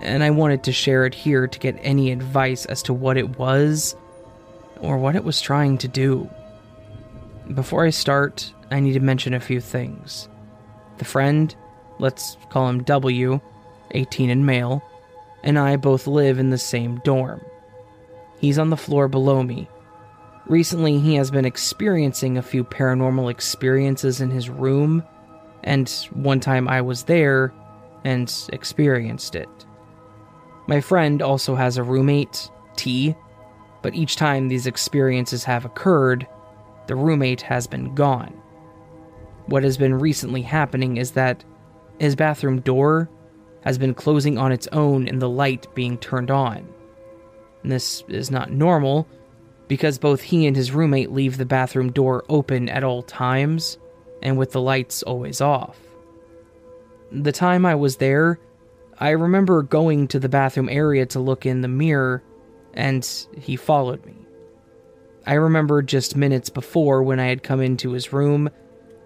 and 0.00 0.22
I 0.22 0.30
wanted 0.30 0.64
to 0.64 0.72
share 0.72 1.06
it 1.06 1.14
here 1.14 1.46
to 1.46 1.58
get 1.58 1.78
any 1.80 2.12
advice 2.12 2.66
as 2.66 2.82
to 2.84 2.92
what 2.92 3.16
it 3.16 3.38
was 3.38 3.96
or 4.80 4.98
what 4.98 5.16
it 5.16 5.24
was 5.24 5.40
trying 5.40 5.78
to 5.78 5.88
do. 5.88 6.28
Before 7.52 7.84
I 7.84 7.90
start, 7.90 8.52
I 8.70 8.80
need 8.80 8.94
to 8.94 9.00
mention 9.00 9.34
a 9.34 9.40
few 9.40 9.60
things. 9.60 10.28
The 10.98 11.04
friend, 11.04 11.54
let's 11.98 12.36
call 12.50 12.68
him 12.68 12.82
W, 12.84 13.40
18 13.92 14.30
and 14.30 14.46
male, 14.46 14.82
and 15.42 15.58
I 15.58 15.76
both 15.76 16.06
live 16.06 16.38
in 16.38 16.50
the 16.50 16.58
same 16.58 17.00
dorm. 17.04 17.40
He's 18.38 18.58
on 18.58 18.70
the 18.70 18.76
floor 18.76 19.08
below 19.08 19.42
me. 19.42 19.68
Recently, 20.46 20.98
he 20.98 21.14
has 21.14 21.30
been 21.30 21.44
experiencing 21.44 22.36
a 22.36 22.42
few 22.42 22.64
paranormal 22.64 23.30
experiences 23.30 24.20
in 24.20 24.30
his 24.30 24.50
room, 24.50 25.02
and 25.62 25.88
one 26.12 26.40
time 26.40 26.68
I 26.68 26.82
was 26.82 27.04
there 27.04 27.52
and 28.04 28.32
experienced 28.52 29.34
it. 29.34 29.48
My 30.66 30.80
friend 30.80 31.20
also 31.20 31.54
has 31.54 31.76
a 31.76 31.82
roommate, 31.82 32.50
T, 32.76 33.14
but 33.82 33.94
each 33.94 34.16
time 34.16 34.48
these 34.48 34.66
experiences 34.66 35.44
have 35.44 35.64
occurred, 35.64 36.26
the 36.86 36.96
roommate 36.96 37.42
has 37.42 37.66
been 37.66 37.94
gone. 37.94 38.32
What 39.46 39.62
has 39.62 39.76
been 39.76 39.94
recently 39.94 40.42
happening 40.42 40.96
is 40.96 41.12
that 41.12 41.44
his 41.98 42.16
bathroom 42.16 42.60
door 42.60 43.10
has 43.62 43.78
been 43.78 43.94
closing 43.94 44.38
on 44.38 44.52
its 44.52 44.66
own 44.72 45.06
and 45.06 45.20
the 45.20 45.28
light 45.28 45.66
being 45.74 45.98
turned 45.98 46.30
on. 46.30 46.66
And 47.62 47.72
this 47.72 48.04
is 48.08 48.30
not 48.30 48.50
normal 48.50 49.06
because 49.68 49.98
both 49.98 50.20
he 50.20 50.46
and 50.46 50.56
his 50.56 50.72
roommate 50.72 51.12
leave 51.12 51.36
the 51.36 51.46
bathroom 51.46 51.92
door 51.92 52.24
open 52.28 52.68
at 52.68 52.84
all 52.84 53.02
times 53.02 53.78
and 54.22 54.38
with 54.38 54.52
the 54.52 54.60
lights 54.60 55.02
always 55.02 55.40
off. 55.40 55.78
The 57.12 57.32
time 57.32 57.64
I 57.64 57.74
was 57.74 57.96
there, 57.96 58.38
I 58.98 59.10
remember 59.10 59.62
going 59.62 60.08
to 60.08 60.20
the 60.20 60.28
bathroom 60.28 60.68
area 60.68 61.04
to 61.06 61.20
look 61.20 61.46
in 61.46 61.62
the 61.62 61.68
mirror, 61.68 62.22
and 62.74 63.04
he 63.36 63.56
followed 63.56 64.04
me. 64.06 64.14
I 65.26 65.34
remember 65.34 65.82
just 65.82 66.16
minutes 66.16 66.48
before 66.48 67.02
when 67.02 67.18
I 67.18 67.26
had 67.26 67.42
come 67.42 67.60
into 67.60 67.92
his 67.92 68.12
room, 68.12 68.50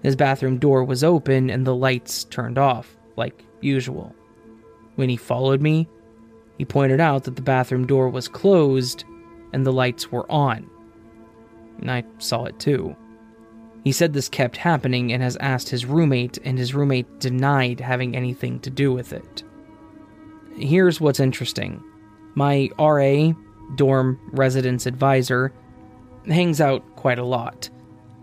his 0.03 0.17
bathroom 0.17 0.59
door 0.59 0.85
was 0.85 1.05
open 1.05 1.49
and 1.49 1.67
the 1.67 1.75
lights 1.75 2.25
turned 2.25 2.59
off, 2.59 2.97
like 3.17 3.45
usual. 3.61 4.15
When 4.97 5.09
he 5.09 5.17
followed 5.17 5.61
me, 5.61 5.89
he 6.57 6.65
pointed 6.65 7.01
out 7.01 7.25
that 7.25 7.37
the 7.37 7.43
bathroom 7.43 7.87
door 7.87 8.09
was 8.09 8.27
closed 8.29 9.05
and 9.53 9.65
the 9.65 9.73
lights 9.73 10.11
were 10.11 10.31
on. 10.31 10.69
And 11.81 11.91
I 11.91 12.05
saw 12.19 12.45
it 12.45 12.59
too. 12.59 12.97
He 13.85 13.93
said 13.93 14.13
this 14.13 14.29
kept 14.29 14.57
happening 14.57 15.13
and 15.13 15.23
has 15.23 15.37
asked 15.37 15.69
his 15.69 15.87
roommate, 15.87 16.39
and 16.45 16.59
his 16.59 16.75
roommate 16.75 17.21
denied 17.21 17.79
having 17.81 18.17
anything 18.17 18.59
to 18.61 18.71
do 18.71 18.93
with 18.93 19.13
it 19.13 19.45
here's 20.59 21.01
what's 21.01 21.21
interesting 21.21 21.83
my 22.35 22.69
RA, 22.79 23.33
dorm 23.75 24.21
residence 24.33 24.87
advisor, 24.87 25.53
hangs 26.27 26.61
out 26.61 26.85
quite 26.97 27.19
a 27.19 27.25
lot. 27.25 27.69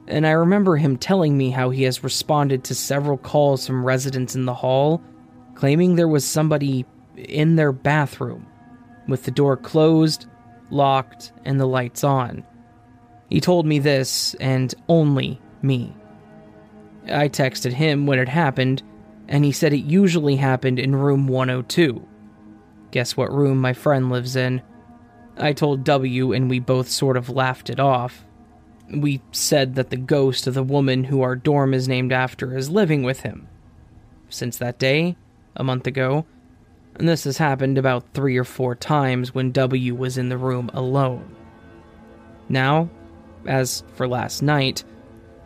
And 0.08 0.28
I 0.28 0.32
remember 0.32 0.78
him 0.78 0.98
telling 0.98 1.38
me 1.38 1.50
how 1.50 1.72
he 1.72 1.84
has 1.84 2.04
responded 2.04 2.64
to 2.66 2.76
several 2.76 3.18
calls 3.18 3.66
from 3.66 3.84
residents 3.84 4.36
in 4.36 4.46
the 4.46 4.54
hall 4.54 5.02
claiming 5.56 5.96
there 5.96 6.08
was 6.08 6.24
somebody 6.24 6.86
in 7.16 7.56
their 7.56 7.72
bathroom 7.72 8.46
with 9.08 9.24
the 9.24 9.32
door 9.32 9.58
closed, 9.58 10.28
locked, 10.70 11.32
and 11.46 11.60
the 11.60 11.66
lights 11.66 12.04
on. 12.04 12.44
He 13.30 13.42
told 13.42 13.66
me 13.66 13.80
this, 13.80 14.36
and 14.36 14.74
only 14.88 15.42
me. 15.62 15.96
I 17.06 17.30
texted 17.30 17.72
him 17.72 18.06
when 18.06 18.20
it 18.20 18.30
happened, 18.30 18.84
and 19.28 19.44
he 19.44 19.52
said 19.52 19.74
it 19.74 19.78
usually 19.78 20.36
happened 20.36 20.80
in 20.80 20.96
room 20.96 21.28
102. 21.28 22.06
Guess 22.96 23.18
what 23.18 23.34
room 23.34 23.60
my 23.60 23.74
friend 23.74 24.10
lives 24.10 24.38
in? 24.38 24.62
I 25.36 25.52
told 25.52 25.84
W, 25.84 26.32
and 26.32 26.50
we 26.50 26.60
both 26.60 26.88
sort 26.88 27.18
of 27.18 27.30
laughed 27.30 27.70
it 27.70 27.78
off. 27.78 28.24
We 28.90 29.22
said 29.34 29.76
that 29.76 29.90
the 29.90 29.98
ghost 29.98 30.48
of 30.48 30.54
the 30.54 30.64
woman 30.64 31.04
who 31.04 31.22
our 31.22 31.36
dorm 31.36 31.74
is 31.74 31.90
named 31.90 32.14
after 32.14 32.58
is 32.58 32.70
living 32.70 33.04
with 33.04 33.20
him. 33.20 33.50
Since 34.30 34.56
that 34.60 34.80
day, 34.80 35.18
a 35.58 35.62
month 35.62 35.88
ago, 35.88 36.26
and 36.98 37.06
this 37.06 37.26
has 37.26 37.38
happened 37.38 37.78
about 37.78 38.14
three 38.14 38.38
or 38.38 38.46
four 38.46 38.76
times 38.76 39.36
when 39.36 39.52
W 39.52 39.94
was 39.94 40.18
in 40.18 40.30
the 40.30 40.38
room 40.38 40.72
alone. 40.74 41.36
Now, 42.48 42.90
as 43.46 43.84
for 43.96 44.08
last 44.08 44.42
night, 44.42 44.86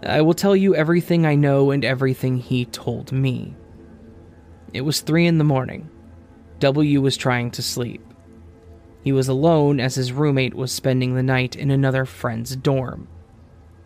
I 0.03 0.21
will 0.21 0.35
tell 0.35 0.55
you 0.55 0.75
everything 0.75 1.25
I 1.25 1.33
know 1.33 1.71
and 1.71 1.83
everything 1.83 2.37
he 2.37 2.65
told 2.65 3.11
me. 3.11 3.55
It 4.71 4.81
was 4.81 5.01
three 5.01 5.25
in 5.25 5.39
the 5.39 5.43
morning. 5.43 5.89
W 6.59 7.01
was 7.01 7.17
trying 7.17 7.51
to 7.51 7.61
sleep. 7.61 8.01
He 9.01 9.11
was 9.11 9.27
alone 9.27 9.79
as 9.79 9.95
his 9.95 10.11
roommate 10.11 10.53
was 10.53 10.71
spending 10.71 11.15
the 11.15 11.23
night 11.23 11.55
in 11.55 11.71
another 11.71 12.05
friend's 12.05 12.55
dorm. 12.55 13.07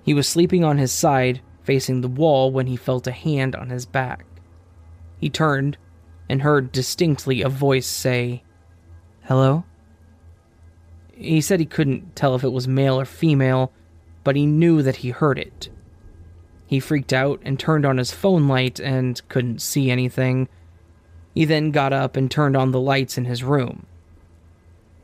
He 0.03 0.13
was 0.13 0.27
sleeping 0.27 0.63
on 0.63 0.77
his 0.77 0.91
side, 0.91 1.41
facing 1.63 2.01
the 2.01 2.07
wall, 2.07 2.51
when 2.51 2.67
he 2.67 2.75
felt 2.75 3.07
a 3.07 3.11
hand 3.11 3.55
on 3.55 3.69
his 3.69 3.85
back. 3.85 4.25
He 5.19 5.29
turned 5.29 5.77
and 6.27 6.41
heard 6.41 6.71
distinctly 6.71 7.41
a 7.41 7.49
voice 7.49 7.87
say, 7.87 8.43
Hello? 9.23 9.63
He 11.15 11.41
said 11.41 11.59
he 11.59 11.65
couldn't 11.65 12.15
tell 12.15 12.35
if 12.35 12.43
it 12.43 12.51
was 12.51 12.67
male 12.67 12.99
or 12.99 13.05
female, 13.05 13.71
but 14.23 14.35
he 14.35 14.45
knew 14.45 14.81
that 14.81 14.97
he 14.97 15.11
heard 15.11 15.37
it. 15.37 15.69
He 16.65 16.79
freaked 16.79 17.13
out 17.13 17.39
and 17.43 17.59
turned 17.59 17.85
on 17.85 17.97
his 17.97 18.11
phone 18.11 18.47
light 18.47 18.79
and 18.79 19.21
couldn't 19.29 19.61
see 19.61 19.91
anything. 19.91 20.49
He 21.33 21.45
then 21.45 21.71
got 21.71 21.93
up 21.93 22.15
and 22.15 22.29
turned 22.29 22.55
on 22.55 22.71
the 22.71 22.79
lights 22.79 23.17
in 23.17 23.25
his 23.25 23.43
room. 23.43 23.85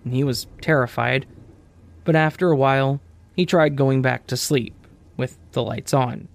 He 0.08 0.24
was 0.24 0.48
terrified, 0.62 1.26
but 2.04 2.16
after 2.16 2.52
a 2.52 2.58
while, 2.58 3.02
he 3.36 3.46
tried 3.46 3.76
going 3.76 4.02
back 4.02 4.28
to 4.28 4.38
sleep 4.38 4.74
with 5.18 5.38
the 5.52 5.64
lights 5.64 5.94
on. 5.94 6.28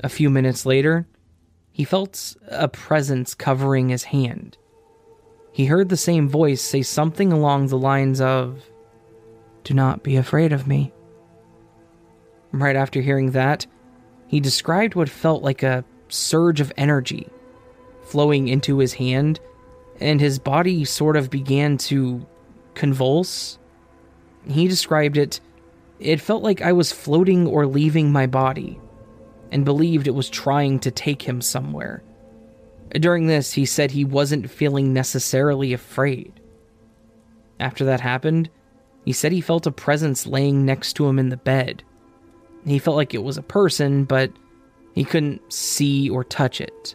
A 0.00 0.08
few 0.08 0.30
minutes 0.30 0.66
later, 0.66 1.06
he 1.72 1.84
felt 1.84 2.36
a 2.48 2.68
presence 2.68 3.34
covering 3.34 3.88
his 3.88 4.04
hand. 4.04 4.56
He 5.52 5.66
heard 5.66 5.88
the 5.88 5.96
same 5.96 6.28
voice 6.28 6.62
say 6.62 6.82
something 6.82 7.32
along 7.32 7.66
the 7.66 7.78
lines 7.78 8.20
of, 8.20 8.62
Do 9.64 9.74
not 9.74 10.02
be 10.02 10.16
afraid 10.16 10.52
of 10.52 10.66
me. 10.66 10.92
Right 12.52 12.76
after 12.76 13.00
hearing 13.00 13.32
that, 13.32 13.66
he 14.26 14.40
described 14.40 14.94
what 14.94 15.08
felt 15.08 15.42
like 15.42 15.62
a 15.62 15.84
surge 16.08 16.60
of 16.60 16.72
energy 16.76 17.28
flowing 18.10 18.48
into 18.48 18.78
his 18.78 18.94
hand, 18.94 19.40
and 20.00 20.20
his 20.20 20.38
body 20.38 20.84
sort 20.84 21.16
of 21.16 21.30
began 21.30 21.78
to 21.78 22.26
convulse. 22.74 23.58
He 24.48 24.68
described 24.68 25.16
it, 25.16 25.40
it 25.98 26.20
felt 26.20 26.42
like 26.42 26.62
I 26.62 26.72
was 26.72 26.92
floating 26.92 27.46
or 27.46 27.66
leaving 27.66 28.10
my 28.10 28.26
body 28.26 28.80
and 29.52 29.64
believed 29.64 30.06
it 30.06 30.14
was 30.14 30.30
trying 30.30 30.78
to 30.80 30.90
take 30.90 31.22
him 31.22 31.42
somewhere. 31.42 32.02
During 32.92 33.26
this, 33.26 33.52
he 33.52 33.66
said 33.66 33.90
he 33.90 34.04
wasn't 34.04 34.50
feeling 34.50 34.92
necessarily 34.92 35.72
afraid. 35.72 36.40
After 37.60 37.84
that 37.84 38.00
happened, 38.00 38.48
he 39.04 39.12
said 39.12 39.32
he 39.32 39.40
felt 39.40 39.66
a 39.66 39.72
presence 39.72 40.26
laying 40.26 40.64
next 40.64 40.94
to 40.94 41.06
him 41.06 41.18
in 41.18 41.28
the 41.28 41.36
bed. 41.36 41.82
He 42.64 42.78
felt 42.78 42.96
like 42.96 43.14
it 43.14 43.22
was 43.22 43.36
a 43.36 43.42
person, 43.42 44.04
but 44.04 44.32
he 44.94 45.04
couldn't 45.04 45.52
see 45.52 46.08
or 46.08 46.24
touch 46.24 46.60
it. 46.60 46.94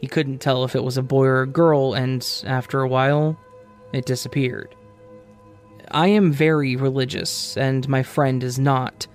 He 0.00 0.06
couldn't 0.06 0.40
tell 0.40 0.64
if 0.64 0.74
it 0.74 0.84
was 0.84 0.96
a 0.96 1.02
boy 1.02 1.24
or 1.24 1.42
a 1.42 1.46
girl, 1.46 1.94
and 1.94 2.26
after 2.46 2.80
a 2.80 2.88
while, 2.88 3.38
it 3.92 4.06
disappeared. 4.06 4.74
I 5.90 6.08
am 6.08 6.32
very 6.32 6.76
religious, 6.76 7.56
and 7.56 7.88
my 7.88 8.02
friend 8.02 8.42
is 8.42 8.58
not. 8.58 9.06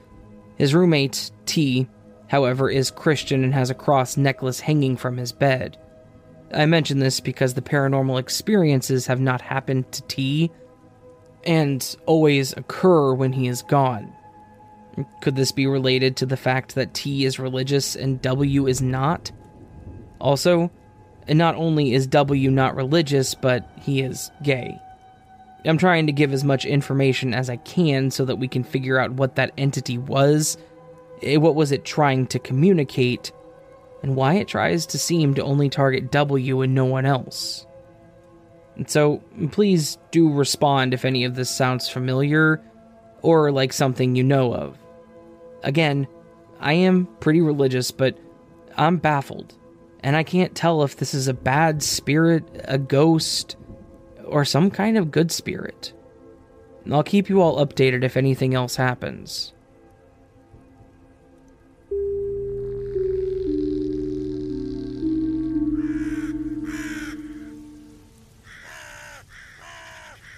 His 0.56 0.74
roommate, 0.74 1.32
T, 1.46 1.88
however, 2.28 2.70
is 2.70 2.92
Christian 2.92 3.44
and 3.44 3.54
has 3.54 3.70
a 3.70 3.76
cross 3.76 4.18
necklace 4.18 4.60
hanging 4.60 4.98
from 4.98 5.18
his 5.18 5.32
bed. 5.32 5.78
I 6.54 6.66
mention 6.66 7.00
this 7.00 7.20
because 7.20 7.54
the 7.54 7.62
paranormal 7.62 8.20
experiences 8.20 9.08
have 9.08 9.20
not 9.20 9.42
happened 9.42 9.92
to 9.92 10.02
T 10.04 10.52
and 11.44 11.96
always 12.06 12.54
occur 12.54 13.14
when 13.14 13.34
he 13.34 13.48
is 13.48 13.62
gone. 13.62 14.14
Could 15.22 15.36
this 15.36 15.52
be 15.52 15.68
related 15.68 16.18
to 16.18 16.26
the 16.26 16.38
fact 16.38 16.76
that 16.76 16.94
T 16.94 17.26
is 17.26 17.40
religious 17.40 17.96
and 17.96 18.22
W 18.22 18.68
is 18.68 18.82
not? 18.82 19.32
Also, 20.20 20.72
not 21.28 21.56
only 21.56 21.94
is 21.94 22.08
W 22.08 22.52
not 22.52 22.76
religious, 22.76 23.36
but 23.36 23.70
he 23.82 24.02
is 24.02 24.32
gay. 24.44 24.78
I'm 25.66 25.78
trying 25.78 26.08
to 26.08 26.14
give 26.14 26.34
as 26.34 26.44
much 26.44 26.66
information 26.66 27.34
as 27.34 27.50
I 27.50 27.58
can 27.58 28.12
so 28.12 28.26
that 28.26 28.38
we 28.38 28.48
can 28.48 28.64
figure 28.64 28.98
out 28.98 29.12
what 29.12 29.36
that 29.36 29.52
entity 29.58 29.98
was 29.98 30.58
Eh, 31.22 31.38
what 31.38 31.56
was 31.56 31.72
it 31.72 31.86
trying 31.86 32.28
to 32.28 32.40
communicate, 32.40 33.32
and 34.02 34.16
why 34.16 34.36
it 34.36 34.48
tries 34.48 34.86
to 34.88 34.98
seem 34.98 35.34
to 35.34 35.44
only 35.44 35.70
target 35.70 36.12
W 36.12 36.62
and 36.62 36.74
no 36.74 36.86
one 36.86 37.06
else. 37.06 37.66
So, 38.88 39.22
please 39.52 39.98
do 40.12 40.32
respond 40.32 40.94
if 40.94 41.04
any 41.04 41.26
of 41.26 41.36
this 41.36 41.50
sounds 41.50 41.90
familiar 41.90 42.62
or 43.22 43.52
like 43.52 43.74
something 43.74 44.16
you 44.16 44.24
know 44.24 44.54
of. 44.54 44.78
Again, 45.64 46.08
I 46.62 46.74
am 46.74 47.08
pretty 47.20 47.42
religious, 47.42 47.92
but 47.92 48.18
I'm 48.78 48.96
baffled, 48.98 49.54
and 50.02 50.16
I 50.16 50.24
can't 50.24 50.56
tell 50.56 50.84
if 50.84 50.96
this 50.96 51.14
is 51.14 51.28
a 51.28 51.34
bad 51.34 51.84
spirit, 51.84 52.44
a 52.66 52.78
ghost, 52.78 53.56
or 54.26 54.46
some 54.46 54.72
kind 54.72 54.98
of 54.98 55.12
good 55.12 55.32
spirit. 55.32 55.94
I'll 56.92 57.04
keep 57.04 57.30
you 57.30 57.42
all 57.42 57.64
updated 57.64 58.04
if 58.04 58.18
anything 58.18 58.56
else 58.56 58.76
happens. 58.78 59.54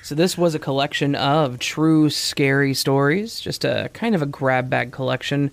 So 0.03 0.15
this 0.15 0.37
was 0.37 0.53
a 0.55 0.59
collection 0.59 1.15
of 1.15 1.57
true 1.57 2.09
scary 2.09 2.73
stories, 2.73 3.39
just 3.39 3.63
a 3.63 3.89
kind 3.93 4.13
of 4.13 4.21
a 4.21 4.25
grab 4.25 4.69
bag 4.69 4.91
collection. 4.91 5.51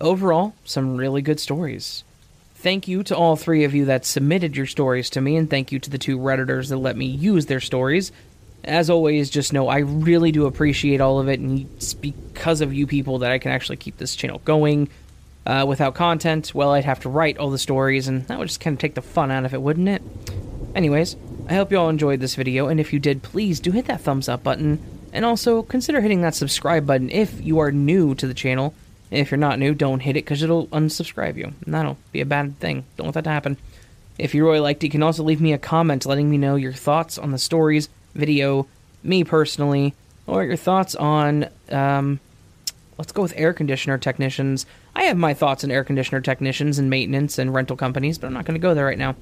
Overall, 0.00 0.54
some 0.64 0.96
really 0.96 1.22
good 1.22 1.38
stories. 1.38 2.02
Thank 2.62 2.86
you 2.86 3.02
to 3.02 3.16
all 3.16 3.34
three 3.34 3.64
of 3.64 3.74
you 3.74 3.86
that 3.86 4.06
submitted 4.06 4.56
your 4.56 4.66
stories 4.66 5.10
to 5.10 5.20
me, 5.20 5.34
and 5.34 5.50
thank 5.50 5.72
you 5.72 5.80
to 5.80 5.90
the 5.90 5.98
two 5.98 6.16
Redditors 6.16 6.68
that 6.68 6.76
let 6.76 6.96
me 6.96 7.06
use 7.06 7.46
their 7.46 7.58
stories. 7.58 8.12
As 8.62 8.88
always, 8.88 9.30
just 9.30 9.52
know 9.52 9.66
I 9.66 9.78
really 9.78 10.30
do 10.30 10.46
appreciate 10.46 11.00
all 11.00 11.18
of 11.18 11.28
it, 11.28 11.40
and 11.40 11.68
it's 11.74 11.92
because 11.92 12.60
of 12.60 12.72
you 12.72 12.86
people 12.86 13.18
that 13.18 13.32
I 13.32 13.38
can 13.38 13.50
actually 13.50 13.78
keep 13.78 13.96
this 13.96 14.14
channel 14.14 14.40
going. 14.44 14.88
Uh, 15.44 15.64
without 15.66 15.96
content, 15.96 16.54
well, 16.54 16.70
I'd 16.70 16.84
have 16.84 17.00
to 17.00 17.08
write 17.08 17.36
all 17.36 17.50
the 17.50 17.58
stories, 17.58 18.06
and 18.06 18.28
that 18.28 18.38
would 18.38 18.46
just 18.46 18.60
kind 18.60 18.74
of 18.74 18.80
take 18.80 18.94
the 18.94 19.02
fun 19.02 19.32
out 19.32 19.44
of 19.44 19.54
it, 19.54 19.60
wouldn't 19.60 19.88
it? 19.88 20.02
Anyways, 20.76 21.16
I 21.48 21.54
hope 21.54 21.72
you 21.72 21.78
all 21.78 21.88
enjoyed 21.88 22.20
this 22.20 22.36
video, 22.36 22.68
and 22.68 22.78
if 22.78 22.92
you 22.92 23.00
did, 23.00 23.24
please 23.24 23.58
do 23.58 23.72
hit 23.72 23.86
that 23.86 24.02
thumbs 24.02 24.28
up 24.28 24.44
button, 24.44 24.78
and 25.12 25.24
also 25.24 25.62
consider 25.62 26.00
hitting 26.00 26.20
that 26.20 26.36
subscribe 26.36 26.86
button 26.86 27.10
if 27.10 27.40
you 27.40 27.58
are 27.58 27.72
new 27.72 28.14
to 28.14 28.28
the 28.28 28.34
channel. 28.34 28.72
If 29.12 29.30
you're 29.30 29.38
not 29.38 29.58
new, 29.58 29.74
don't 29.74 30.00
hit 30.00 30.16
it 30.16 30.24
because 30.24 30.42
it'll 30.42 30.66
unsubscribe 30.68 31.36
you, 31.36 31.52
and 31.64 31.74
that'll 31.74 31.98
be 32.12 32.20
a 32.20 32.26
bad 32.26 32.58
thing. 32.58 32.84
Don't 32.96 33.06
want 33.06 33.14
that 33.14 33.24
to 33.24 33.30
happen. 33.30 33.56
If 34.18 34.34
you 34.34 34.44
really 34.44 34.60
liked 34.60 34.82
it, 34.82 34.86
you 34.86 34.90
can 34.90 35.02
also 35.02 35.22
leave 35.22 35.40
me 35.40 35.52
a 35.52 35.58
comment 35.58 36.06
letting 36.06 36.30
me 36.30 36.38
know 36.38 36.56
your 36.56 36.72
thoughts 36.72 37.18
on 37.18 37.30
the 37.30 37.38
stories, 37.38 37.88
video, 38.14 38.66
me 39.02 39.24
personally, 39.24 39.94
or 40.26 40.44
your 40.44 40.56
thoughts 40.56 40.94
on, 40.94 41.48
um, 41.70 42.20
let's 42.98 43.12
go 43.12 43.22
with 43.22 43.34
air 43.36 43.52
conditioner 43.52 43.98
technicians. 43.98 44.66
I 44.94 45.04
have 45.04 45.16
my 45.16 45.34
thoughts 45.34 45.64
on 45.64 45.70
air 45.70 45.84
conditioner 45.84 46.20
technicians 46.20 46.78
and 46.78 46.88
maintenance 46.88 47.38
and 47.38 47.54
rental 47.54 47.76
companies, 47.76 48.18
but 48.18 48.26
I'm 48.26 48.32
not 48.32 48.44
going 48.44 48.58
to 48.58 48.62
go 48.62 48.74
there 48.74 48.86
right 48.86 48.98
now. 48.98 49.16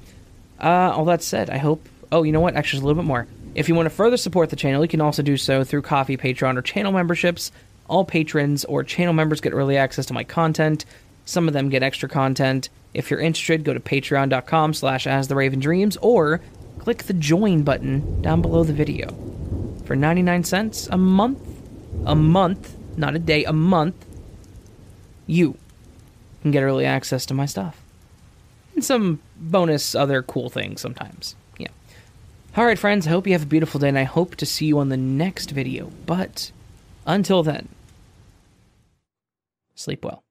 Uh, 0.59 0.93
all 0.95 1.05
that 1.05 1.23
said, 1.23 1.49
I 1.49 1.57
hope 1.57 1.87
Oh, 2.11 2.23
you 2.23 2.31
know 2.31 2.41
what? 2.41 2.55
Actually, 2.55 2.81
a 2.81 2.85
little 2.85 3.01
bit 3.01 3.07
more. 3.07 3.27
If 3.55 3.69
you 3.69 3.75
want 3.75 3.85
to 3.85 3.89
further 3.89 4.17
support 4.17 4.49
the 4.49 4.55
channel, 4.55 4.81
you 4.81 4.87
can 4.87 5.01
also 5.01 5.23
do 5.23 5.37
so 5.37 5.63
through 5.63 5.83
Ko-fi, 5.83 6.17
Patreon, 6.17 6.57
or 6.57 6.61
channel 6.61 6.91
memberships. 6.91 7.51
All 7.91 8.05
patrons 8.05 8.63
or 8.63 8.85
channel 8.85 9.13
members 9.13 9.41
get 9.41 9.51
early 9.51 9.75
access 9.75 10.05
to 10.05 10.13
my 10.13 10.23
content. 10.23 10.85
Some 11.25 11.49
of 11.49 11.53
them 11.53 11.67
get 11.67 11.83
extra 11.83 12.07
content. 12.07 12.69
If 12.93 13.11
you're 13.11 13.19
interested, 13.19 13.65
go 13.65 13.73
to 13.73 13.81
patreon.com 13.81 14.73
slash 14.73 15.05
as 15.05 15.27
the 15.27 15.35
Raven 15.35 15.59
Dreams 15.59 15.97
or 15.97 16.39
click 16.79 17.03
the 17.03 17.13
join 17.13 17.63
button 17.63 18.21
down 18.21 18.41
below 18.41 18.63
the 18.63 18.71
video. 18.71 19.13
For 19.83 19.97
99 19.97 20.45
cents 20.45 20.87
a 20.89 20.97
month, 20.97 21.39
a 22.05 22.15
month, 22.15 22.77
not 22.95 23.13
a 23.13 23.19
day, 23.19 23.43
a 23.43 23.51
month, 23.51 24.05
you 25.27 25.57
can 26.43 26.51
get 26.51 26.63
early 26.63 26.85
access 26.85 27.25
to 27.25 27.33
my 27.33 27.45
stuff. 27.45 27.83
And 28.73 28.85
some 28.85 29.19
bonus 29.35 29.95
other 29.95 30.23
cool 30.23 30.49
things 30.49 30.79
sometimes. 30.79 31.35
Yeah. 31.57 31.67
Alright, 32.57 32.79
friends, 32.79 33.05
I 33.05 33.09
hope 33.09 33.27
you 33.27 33.33
have 33.33 33.43
a 33.43 33.47
beautiful 33.47 33.81
day, 33.81 33.89
and 33.89 33.99
I 33.99 34.03
hope 34.03 34.37
to 34.37 34.45
see 34.45 34.67
you 34.67 34.79
on 34.79 34.87
the 34.87 34.95
next 34.95 35.51
video. 35.51 35.91
But 36.05 36.53
until 37.05 37.43
then, 37.43 37.67
sleep 39.81 40.05
well. 40.05 40.23